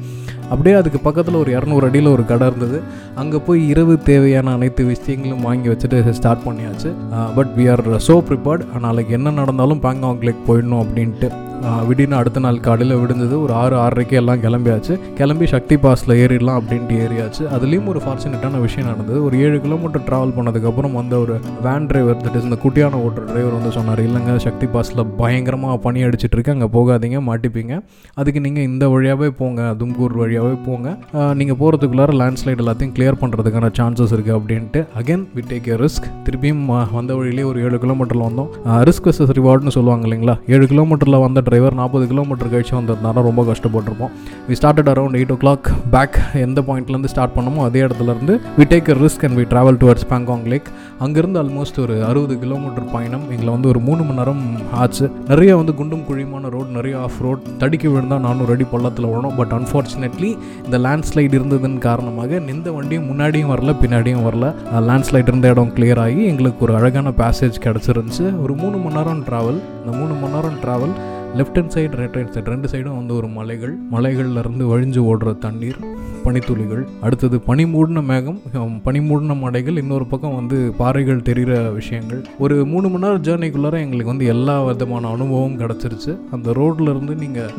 அப்படியே 0.50 0.76
அதுக்கு 0.80 1.00
பக்கத்தில் 1.06 1.38
ஒரு 1.42 1.52
இரநூறு 1.58 1.86
அடியில் 1.90 2.10
ஒரு 2.14 2.24
கடை 2.32 2.48
இருந்தது. 2.48 2.80
அங்கே 3.22 3.40
போய் 3.46 3.62
இரவு 3.74 3.94
தேவையான 4.10 4.54
அனைத்து 4.58 4.84
விஷயங்களும் 4.94 5.46
வாங்கி 5.48 5.70
வச்சுட்டு 5.70 6.16
ஸ்டார்ட் 6.20 6.46
பண்ணியாச்சு. 6.48 6.90
But 7.38 7.54
we 7.58 7.66
are 7.74 7.84
so 8.10 8.18
prepared 8.30 8.66
நாளைக்கு 8.88 9.14
என்ன 9.20 9.32
நடந்தாலும் 9.40 9.84
பேங்காக் 9.86 10.28
லேக் 10.28 10.46
போயிடணும் 10.50 10.84
அப்படின்ட்டு. 10.84 11.30
ஆஹ் 11.70 11.84
விடின்னு 11.90 12.16
அடுத்த 12.20 12.40
நாள் 12.46 12.60
காலையில் 12.68 13.00
விடுந்தது 13.02 13.36
ஒரு 13.44 13.54
ஆறு 13.62 13.76
ஆறரைக்கு 13.84 14.16
எல்லாம் 14.20 14.42
கிளம்பியாச்சு. 14.46 14.94
கிளம்பி 15.20 15.48
சக்தி 15.54 15.76
பாஸில் 15.84 16.14
ஏறிடலாம் 16.24 16.60
அப்படின்ட்டு 16.62 16.96
ஏறியாச்சு. 17.04 17.44
அதுலேயும் 17.56 17.90
ஒரு 17.94 18.02
ஃபார்ச்சுனேட்டான 18.06 18.62
விஷயம் 18.66 18.90
நடந்தது. 18.92 19.20
ஒரு 19.28 19.36
ஏழு 19.46 19.58
கிலோமீட்டர் 19.66 20.06
ட்ராவல் 20.10 20.34
பண்ணதுக்கப்புறம் 20.38 20.96
வந்த 21.00 21.14
ஒரு 21.24 21.36
வேன் 21.66 21.88
டிரைவர் 21.92 22.22
தட் 22.24 22.38
இஸ் 22.40 22.48
இந்த 22.50 22.58
குட்டியான 22.64 23.00
ஓட்டுற 23.06 23.24
டிரைவர் 23.32 23.56
வந்து 23.58 23.72
சொன்னார் 23.78 24.02
இல்லைங்க 24.08 24.36
சக்தி 24.46 24.70
பாஸில் 24.76 25.04
பயங்கரமாக 25.22 25.78
பனி 25.86 26.04
அடிச்சிட்ருக்கு 26.08 26.54
அங்கே 26.56 26.70
போகாதீங்க 26.78 27.20
மாட்டிப்பீங்க. 27.30 27.74
அதுக்கு 28.22 28.44
நீங்கள் 28.48 28.68
இந்த 28.70 28.88
வழியாகவே 28.96 29.30
போங்க 29.42 29.62
தும்கூர் 29.82 30.18
வழியாகவே 30.22 30.58
போங்க. 30.68 30.96
நீங்கள் 31.42 31.60
போகிறதுக்குள்ளார 31.62 32.16
லேண்ட்ஸ்லைட் 32.22 32.64
எல்லாத்தையும் 32.66 32.94
கிளியர் 32.98 33.20
பண்ணுறதுக்கான 33.24 33.72
சான்சஸ் 33.80 34.14
இருக்குது 34.18 34.38
அப்படின்ட்டு. 34.40 34.82
Again 35.02 35.26
we 35.38 35.44
take 35.52 35.70
a 35.74 35.78
risk 35.84 36.08
திருப்பியும் 36.26 36.66
வந்த 36.98 37.12
வழியிலே 37.20 37.44
ஒரு 37.52 37.60
ஏழு 37.68 37.80
கிலோமீட்டரில் 37.86 38.26
வந்தோம். 38.30 38.50
ரிஸ்க் 38.90 39.08
வெர்சஸ் 39.08 39.34
ரிவார்டுன்னு 39.40 39.76
சொல்லுவாங்க 39.78 40.06
இல்லைங்களா? 40.08 40.36
ஏழு 40.56 40.66
கிலோமீட்டரில் 40.74 41.22
வந்த 41.26 41.40
டிரைவர் 41.52 41.76
நாற்பது 41.80 42.06
கிலோமீட்டர் 42.12 42.52
கழிச்சு 42.52 42.74
வந்ததுனால 42.78 43.22
ரொம்ப 43.28 43.42
கஷ்டப்பட்டிருப்போம். 43.48 44.12
We 44.50 44.56
started 44.60 44.90
around 44.92 45.16
eight 45.20 45.32
o'clock 45.42 45.66
back 45.96 46.18
எந்த 46.44 46.60
பாயிண்ட்லேருந்து 46.68 47.10
ஸ்டார்ட் 47.14 47.34
பண்ணமோ 47.38 47.62
அதே 47.70 47.80
இடத்துலேருந்து 47.86 48.36
we 48.60 48.66
take 48.74 48.90
a 48.94 48.96
risk 49.02 49.24
and 49.28 49.36
we 49.40 49.44
travel 49.54 49.78
towards 49.82 50.08
Pangong 50.12 50.46
lake 50.54 50.70
அங்கேருந்து 51.06 51.40
ஆல்மோஸ்ட் 51.42 51.80
ஒரு 51.86 51.96
அறுபது 52.10 52.36
கிலோமீட்டர் 52.44 52.88
பயணம். 52.94 53.26
எங்களை 53.34 53.50
வந்து 53.56 53.70
ஒரு 53.74 53.82
மூணு 53.88 54.02
மணி 54.08 54.18
நேரம் 54.20 54.44
ஆச்சு. 54.84 55.06
நிறைய 55.32 55.52
வந்து 55.60 55.76
குண்டும் 55.82 56.06
குழியுமான 56.10 56.52
ரோடு 56.56 56.70
நிறைய 56.78 56.96
ஆஃப் 57.06 57.20
ரோட் 57.26 57.44
தடிக்கி 57.64 57.88
விழுந்தால் 57.94 58.24
நானும் 58.28 58.50
ரெடி 58.54 58.68
பள்ளத்தில் 58.74 59.10
விழணும் 59.12 59.36
பட் 59.42 59.56
அன்ஃபார்ச்சுனேட்லி 59.60 60.32
இந்த 60.66 60.80
லேண்ட்ஸ்லைட் 60.88 61.38
இருந்ததன் 61.40 61.78
காரணமாக 61.88 62.42
எந்த 62.56 62.72
வண்டியும் 62.78 63.10
முன்னாடியும் 63.12 63.54
வரல 63.54 63.76
பின்னாடியும் 63.84 64.26
வரல. 64.30 64.48
லேண்ட்ஸ்லைட் 64.90 65.32
இருந்த 65.34 65.54
இடம் 65.56 65.74
கிளியர் 65.78 66.04
ஆகி 66.06 66.24
எங்களுக்கு 66.34 66.66
ஒரு 66.68 66.76
அழகான 66.82 67.14
பேசேஜ் 67.24 67.64
கிடச்சிருந்துச்சு. 67.68 68.28
ஒரு 68.46 68.56
மூணு 68.64 68.78
மணி 68.84 68.98
நேரம் 69.00 69.24
ட்ராவல் 69.30 69.60
இந்த 69.82 69.92
மூணு 70.00 70.14
மணி 70.22 70.36
நேரம் 70.38 70.60
travel 70.66 70.94
left 71.40 71.58
hand 71.58 71.74
side 71.76 71.98
right 72.00 72.18
hand 72.18 72.34
side 72.36 72.52
ரெண்டு 72.54 72.68
சைடும் 72.72 72.98
வந்து 73.00 73.14
ஒரு 73.20 73.28
மலைகள். 73.40 73.74
மலைகள்லேருந்து 73.96 74.64
வழிஞ்சு 74.72 75.02
ஓடுற 75.12 75.32
தண்ணீர் 75.46 75.80
பனித்துளிகள். 76.26 76.82
அடுத்தது 77.06 77.36
பனி 77.48 77.64
மூடின 77.74 78.02
மேகம் 78.10 78.40
பனி 78.88 79.00
மூடின 79.08 79.36
மலைகள். 79.44 79.78
இன்னொரு 79.82 80.06
பக்கம் 80.12 80.36
வந்து 80.40 80.58
பாறைகள் 80.80 81.24
தெரிகிற 81.30 81.54
விஷயங்கள். 81.78 82.20
ஒரு 82.44 82.56
மூணு 82.72 82.90
மணி 82.94 83.04
நேரம் 83.06 83.24
ஜேர்னிக்குள்ளார 83.28 83.80
எங்களுக்கு 83.86 84.12
வந்து 84.14 84.28
எல்லா 84.34 84.56
விதமான 84.68 85.10
அனுபவம் 85.16 85.58
கிடச்சிருச்சு. 85.62 86.14
அந்த 86.38 86.54
ரோட்டில் 86.60 86.92
இருந்து 86.94 87.16
நீங்கள் 87.24 87.56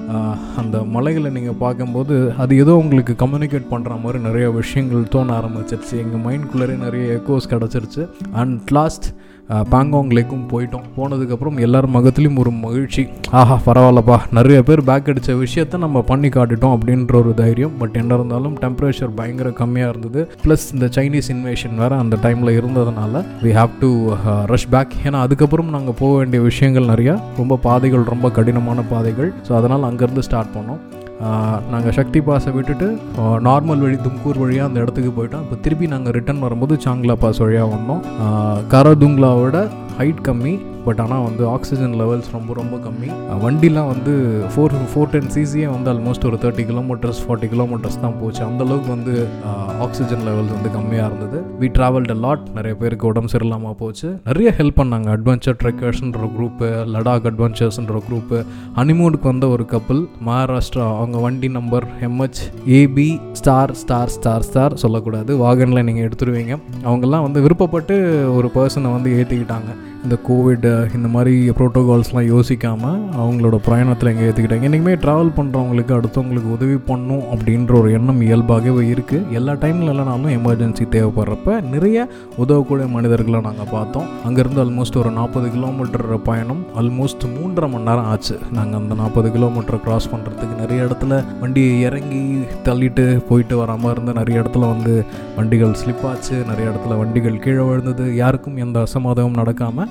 அந்த 0.63 0.85
மலைகளை 0.97 1.33
நீங்கள் 1.39 1.61
பார்க்கும்போது 1.65 2.17
அது 2.45 2.61
ஏதோ 2.65 2.77
உங்களுக்கு 2.83 3.17
கம்யூனிகேட் 3.25 3.73
பண்ணுற 3.75 4.01
மாதிரி 4.05 4.21
நிறைய 4.29 4.47
விஷயங்கள் 4.61 5.11
தோண 5.17 5.39
ஆரம்பிச்சிருச்சு. 5.41 5.95
எங்கள் 6.05 6.25
மைண்ட்குள்ளரே 6.29 6.77
நிறைய 6.87 7.07
எக்கோஸ் 7.19 7.53
கிடச்சிருச்சு. 7.55 8.05
அண்ட் 8.43 8.73
லாஸ்ட் 8.79 9.09
பாங்காங் 9.73 10.11
லேக்கும் 10.17 10.45
போயிட்டோம். 10.51 10.85
போனதுக்கப்புறம் 10.97 11.57
எல்லார் 11.65 11.89
முகத்துலேயும் 11.97 12.39
ஒரு 12.43 12.51
மகிழ்ச்சி. 12.65 13.03
ஆஹா 13.41 13.57
பரவாயில்லப்பா. 13.67 14.17
நிறைய 14.39 14.59
பேர் 14.69 14.83
பேக் 14.91 15.09
அடித்த 15.13 15.35
விஷயத்த 15.43 15.79
நம்ம 15.85 16.03
பண்ணி 16.11 16.29
காட்டிட்டோம் 16.29 16.75
அப்படின்ற 16.77 17.17
ஒரு 17.23 17.33
தைரியம். 17.41 17.75
பட் 17.81 17.97
என்ன 18.03 18.15
இருந்தாலும் 18.19 18.55
டெம்பரேச்சர் 18.63 19.13
பயங்கர 19.21 19.51
கம்மியாக 19.61 19.93
இருந்தது. 19.95 20.23
ப்ளஸ் 20.45 20.67
இந்த 20.75 20.89
சைனீஸ் 20.97 21.31
இன்வேஷன் 21.35 21.77
வேறு 21.83 21.97
அந்த 22.05 22.19
டைமில் 22.25 22.57
இருந்ததுனால 22.61 23.25
we 23.45 23.53
have 23.59 23.75
to 23.85 23.91
rush 24.53 24.69
back 24.77 24.97
ஏன்னா 25.05 25.21
அதுக்கப்புறம் 25.27 25.75
நாங்கள் 25.77 25.99
போக 25.99 26.13
வேண்டிய 26.17 26.43
விஷயங்கள் 26.43 26.91
நிறையா. 26.95 27.17
ரொம்ப 27.43 27.61
பாதைகள் 27.69 28.11
ரொம்ப 28.15 28.31
கடினமான 28.39 28.83
பாதைகள். 28.95 29.33
ஸோ 29.49 29.53
அதனால் 29.61 29.89
அங்கேருந்து 29.91 30.27
ஸ்டார்ட் 30.29 30.55
பண்ணோம். 30.57 30.83
நாங்கள் 31.73 31.95
சக்தி 31.99 32.21
பாஸை 32.27 32.51
விட்டுட்டு 32.57 32.87
நார்மல் 33.49 33.83
வழி 33.85 33.99
தும்கூர் 34.07 34.41
வழியாக 34.43 34.69
அந்த 34.69 34.79
இடத்துக்கு 34.85 35.11
போயிட்டோம். 35.19 35.45
இப்போ 35.45 35.57
திருப்பி 35.65 35.87
நாங்கள் 35.95 36.15
ரிட்டர்ன் 36.17 36.45
வரும்போது 36.47 36.77
சாங்லா 36.85 37.17
பாஸ் 37.25 37.41
வழியாக 37.45 37.69
வந்தோம். 37.75 38.03
கரதுங்லாவோட 38.73 39.59
ஹைட் 39.99 40.23
கம்மி 40.29 40.55
பட் 40.87 41.01
ஆனால் 41.03 41.25
வந்து 41.27 41.43
ஆக்சிஜன் 41.55 41.93
லெவல்ஸ் 42.01 42.29
ரொம்ப 42.37 42.55
ரொம்ப 42.59 42.77
கம்மி. 42.85 43.09
வண்டிலாம் 43.43 43.91
வந்து 43.91 44.13
ஃபோர் 44.53 44.73
ஃபோர் 44.93 45.11
டென் 45.13 45.29
சிசியே 45.35 45.67
வந்து 45.75 45.89
ஆல்மோஸ்ட் 45.93 46.25
ஒரு 46.29 46.39
தேர்ட்டி 46.45 46.65
கிலோமீட்டர்ஸ் 46.71 47.21
ஃபார்ட்டி 47.25 47.49
கிலோமீட்டர்ஸ் 47.53 47.99
தான் 48.05 48.17
போச்சு. 48.21 48.43
அந்தளவுக்கு 48.47 48.91
வந்து 48.95 49.13
ஆக்சிஜன் 49.87 50.25
லெவல்ஸ் 50.29 50.53
வந்து 50.57 50.71
கம்மியாக 50.77 51.09
இருந்தது. 51.11 51.39
வி 51.61 51.69
ட்ராவல்ட் 51.77 52.13
லாட் 52.25 52.45
நிறைய 52.57 52.77
பேருக்கு 52.81 53.09
உடம்பு 53.11 53.31
சரியில்லாமல் 53.35 53.79
போச்சு. 53.83 54.09
நிறைய 54.31 54.49
ஹெல்ப் 54.59 54.79
பண்ணாங்க. 54.81 55.09
அட்வென்ச்சர் 55.17 55.59
ட்ரெக்கர்ஸ்ன்ற 55.63 56.31
குரூப்பு 56.37 56.71
லடாக் 56.95 57.29
அட்வென்ச்சர்ஸ்ன்ற 57.33 58.01
குரூப்பு 58.09 58.41
ஹனிமூனுக்கு 58.81 59.29
வந்த 59.33 59.49
ஒரு 59.57 59.67
கப்பல் 59.75 60.03
மகாராஷ்டிரா 60.31 60.89
அவங்க 60.99 61.19
வண்டி 61.27 61.51
number 61.59 61.89
MH 62.09 62.43
AB 62.81 63.09
star 63.43 63.75
star 63.85 64.13
star 64.17 64.49
star 64.51 64.81
சொல்லக்கூடாது. 64.85 65.33
வாகனில் 65.45 65.87
நீங்கள் 65.91 66.07
எடுத்துருவீங்க. 66.09 66.53
அவங்கெல்லாம் 66.89 67.27
வந்து 67.29 67.41
விருப்பப்பட்டு 67.47 67.97
ஒரு 68.37 68.51
பர்சனை 68.59 68.91
வந்து 68.99 69.11
ஏற்றிக்கிட்டாங்க 69.21 69.71
இந்த 70.07 70.17
கோவிட் 70.29 70.67
இந்த 70.97 71.09
மாதிரி 71.15 71.35
ப்ரோட்டோகால்ஸ்லாம் 71.59 72.27
யோசிக்காமல் 72.31 73.03
அவங்களோட 73.23 73.57
பிரயாணத்தில் 73.67 74.11
எங்கே 74.11 74.25
ஏற்றுக்கிட்டாங்க 74.29 74.67
என்றைக்குமே 74.69 74.95
ட்ராவல் 75.05 75.31
பண்ணுறவங்களுக்கு 75.37 75.93
அடுத்தவங்களுக்கு 75.99 76.51
உதவி 76.57 76.77
பண்ணும் 76.89 77.23
அப்படின்ற 77.33 77.73
ஒரு 77.81 77.91
எண்ணம் 77.99 78.21
இயல்பாகவே 78.27 78.85
இருக்குது 78.95 79.29
எல்லா 79.39 79.53
டைமில் 79.63 79.91
இல்லைனாலும் 79.93 80.33
எமர்ஜென்சி 80.39 80.87
தேவைப்படுறப்ப 80.95 81.55
நிறைய 81.75 82.07
உதவக்கூடிய 82.45 82.87
மனிதர்களை 82.97 83.41
நாங்கள் 83.49 83.71
பார்த்தோம். 83.71 84.09
அங்கேருந்து 84.29 84.63
ஆல்மோஸ்ட் 84.65 84.99
ஒரு 85.03 85.13
நாற்பது 85.19 85.49
கிலோமீட்டர் 85.57 86.07
பயணம் 86.29 86.63
ஆல்மோஸ்ட் 86.83 87.27
மூன்றரை 87.37 87.69
மணி 87.75 87.89
நேரம் 87.91 88.09
ஆச்சு. 88.15 88.37
நாங்கள் 88.59 88.81
அந்த 88.83 88.97
நாற்பது 89.03 89.31
கிலோமீட்டர் 89.37 89.81
கிராஸ் 89.87 90.11
பண்ணுறதுக்கு 90.15 90.61
நிறைய 90.63 90.89
இடத்துல 90.89 91.23
வண்டியை 91.45 91.73
இறங்கி 91.89 92.23
தள்ளிட்டு 92.69 93.07
போயிட்டு 93.31 93.57
வராமல் 93.63 93.93
இருந்து 93.95 94.13
நிறைய 94.21 94.43
இடத்துல 94.43 94.73
வந்து 94.75 94.95
வண்டிகள் 95.39 95.79
ஸ்லிப் 95.83 96.07
ஆச்சு. 96.13 96.37
நிறைய 96.51 96.67
இடத்துல 96.73 96.99
வண்டிகள் 97.03 97.43
கீழே 97.47 97.65
விழுந்தது. 97.71 98.07
யாருக்கும் 98.23 98.61
எந்த 98.67 98.85
அசமாதமும் 98.87 99.41
நடக்காமல் 99.43 99.91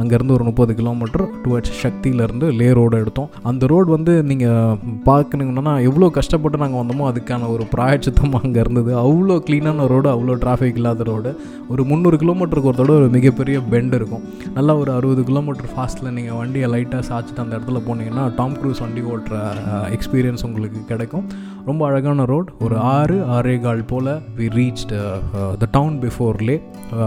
அங்கேருந்து 0.00 0.34
ஒரு 0.36 0.44
முப்பது 0.48 0.72
கிலோமீட்டர் 0.80 1.24
டுவர்ட்ஸ் 1.44 1.74
சக்தியிலேருந்து 1.82 2.46
லே 2.60 2.68
ரோடு 2.78 2.96
எடுத்தோம். 3.02 3.30
அந்த 3.50 3.66
ரோடு 3.72 3.88
வந்து 3.96 4.12
நீங்கள் 4.30 4.78
பார்க்கணுங்கன்னா 5.10 5.74
எவ்வளோ 5.88 6.10
கஷ்டப்பட்டு 6.18 6.62
நாங்கள் 6.62 6.80
வந்தோமோ 6.82 7.06
அதுக்கான 7.10 7.48
ஒரு 7.54 7.66
பிராயச்சித்தம் 7.74 8.38
அங்கே 8.42 8.60
இருந்தது. 8.64 8.92
அவ்வளோ 9.04 9.36
க்ளீனான 9.48 9.86
ரோடு 9.94 10.10
அவ்வளோ 10.14 10.36
டிராஃபிக் 10.44 10.80
இல்லாத 10.82 11.06
ரோடு 11.10 11.32
ஒரு 11.72 11.84
முந்நூறு 11.90 12.18
கிலோமீட்டருக்கு 12.22 12.70
ஒருத்தோட 12.72 12.94
ஒரு 13.00 13.08
மிகப்பெரிய 13.16 13.56
பெண்ட் 13.72 13.96
இருக்கும். 14.00 14.24
நல்லா 14.58 14.74
ஒரு 14.82 14.90
அறுபது 14.98 15.24
கிலோமீட்டர் 15.30 15.70
ஃபாஸ்ட்டில் 15.74 16.14
நீங்கள் 16.18 16.38
வண்டியை 16.40 16.68
லைட்டாக 16.74 17.02
சாய்ச்சிட்டு 17.10 17.42
அந்த 17.44 17.54
இடத்துல 17.58 17.80
போனீங்கன்னா 17.88 18.24
டாம் 18.40 18.56
க்ரூஸ் 18.60 18.82
வண்டி 18.84 19.04
ஓட்டுற 19.12 19.36
எக்ஸ்பீரியன்ஸ் 19.96 20.46
உங்களுக்கு 20.48 20.82
கிடைக்கும். 20.92 21.26
ரொம்ப 21.68 21.82
அழகான 21.88 22.24
ரோட் 22.30 22.50
ஒரு 22.64 22.76
ஆறு 22.96 23.16
ஆறே 23.36 23.54
கால் 23.64 23.82
போல் 23.92 24.10
we 24.38 24.46
reached 24.58 24.92
the 25.62 25.66
town 25.76 25.96
before 26.04 26.36
Leh 26.48 26.54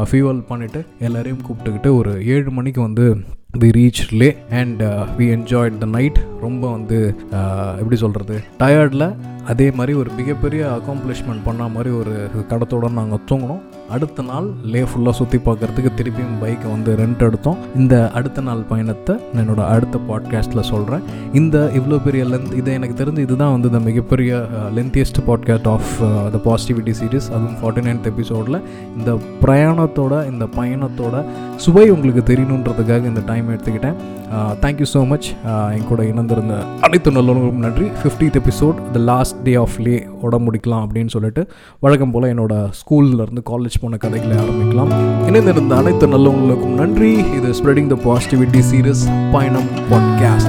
fuel 0.09 0.41
பண்ணிவிட்டு 0.49 0.79
எல்லாரையும் 1.07 1.43
கூப்பிட்டுக்கிட்டு 1.45 1.91
ஒரு 1.99 2.13
ஏழு 2.33 2.49
மணிக்கு 2.57 2.78
வந்து 2.81 3.05
we 3.49 3.69
reach 3.75 4.01
Leh 4.19 4.27
and 4.51 4.81
we 5.17 5.25
enjoyed 5.35 5.77
the 5.79 5.87
night 5.95 6.19
ரொம்ப 6.41 6.63
வந்து 6.71 6.97
uh, 7.31 7.71
எப்படி 7.79 7.97
சொல்கிறது 8.03 8.35
டயர்டில் 8.59 9.05
அதே 9.51 9.67
மாதிரி 9.71 9.93
ஒரு 9.99 10.09
மிகப்பெரிய 10.17 10.61
அக்காம்ப்ளிஷ்மெண்ட் 10.75 11.43
பண்ண 11.45 11.63
மாதிரி 11.75 11.91
ஒரு 11.99 12.13
கடத்தோடு 12.49 12.89
நாங்கள் 12.97 13.25
தூங்கினோம். 13.29 13.61
அடுத்த 13.95 14.21
நாள் 14.21 14.47
லே 14.71 14.81
ஃபுல்லாக 14.89 15.15
சுற்றி 15.19 15.37
பார்க்குறதுக்கு 15.45 15.91
திருப்பியும் 15.99 16.35
பைக்கை 16.41 16.67
வந்து 16.73 16.91
ரெண்ட் 16.99 17.21
எடுத்தோம். 17.27 17.59
இந்த 17.75 17.95
அடுத்த 18.17 18.39
நாள் 18.41 18.61
பயணத்தை 18.71 19.13
நான் 19.31 19.41
என்னோட 19.43 19.61
அடுத்த 19.73 19.97
பாட்காஸ்ட்டில் 20.09 20.67
சொல்கிறேன் 20.69 21.03
இந்த 21.33 21.57
இவ்வளோ 21.79 21.97
பெரிய 22.07 22.23
லென்த் 22.23 22.53
இதை 22.53 22.73
எனக்கு 22.73 22.95
தெரிஞ்சு 23.01 23.25
இதுதான் 23.27 23.53
வந்து 23.55 23.69
இந்த 23.71 23.81
மிகப்பெரிய 23.89 24.41
lengthiest 24.77 25.19
podcast 25.29 25.69
of 25.73 25.89
the 26.31 26.41
positivity 26.47 26.93
series 26.99 27.29
அதுவும் 27.31 27.57
ஃபார்ட்டி 27.61 27.83
நைன்த் 27.87 28.09
எபிசோடில் 28.13 28.59
இந்த 28.97 29.13
பிரயாணத்தோட 29.43 30.13
இந்த 30.33 30.47
பயணத்தோட 30.59 31.23
சுவை 31.57 31.87
உங்களுக்கு 31.89 32.23
தெரியணுன்றதுக்காக 32.31 33.05
இந்த 33.05 33.23
டைம் 33.25 33.38
எடுத்துக்கிட்டேன். 33.47 33.97
தேங்க்யூ 34.63 34.87
ஸோ 34.93 35.01
மச் 35.11 35.27
என் 35.75 35.87
கூட 35.89 36.01
இணைந்திருந்த 36.11 36.55
அனைத்து 36.87 37.09
நல்லவர்களுக்கும் 37.11 37.65
நன்றி. 37.67 37.87
Fiftieth 38.01 38.37
episode 38.41 38.77
the 38.95 38.99
last 39.11 39.37
day 39.47 39.53
of 39.63 39.77
Leh 39.85 39.95
உடம்பு 40.27 40.45
முடிக்கலாம் 40.47 40.83
அப்படின்னு 40.85 41.13
சொல்லிட்டு 41.15 41.41
வழக்கம் 41.85 42.13
போல் 42.15 42.29
என்னோட 42.33 42.53
ஸ்கூல்லேருந்து 42.79 43.43
காலேஜ் 43.51 43.79
போன 43.81 43.97
கதைகளை 44.05 44.37
ஆரம்பிக்கலாம். 44.43 44.93
இணைந்திருந்த 45.29 45.75
அனைத்து 45.81 46.07
நல்லவங்களுக்கும் 46.15 46.77
நன்றி. 46.81 47.11
இது 47.37 47.51
ஸ்ப்ரெடிங் 47.59 47.91
த 47.93 47.97
பாசிட்டிவிட்டி 48.07 48.63
சீரியஸ் 48.71 49.05
பயணம் 49.35 49.69
பாட்காஸ்ட் 49.91 50.48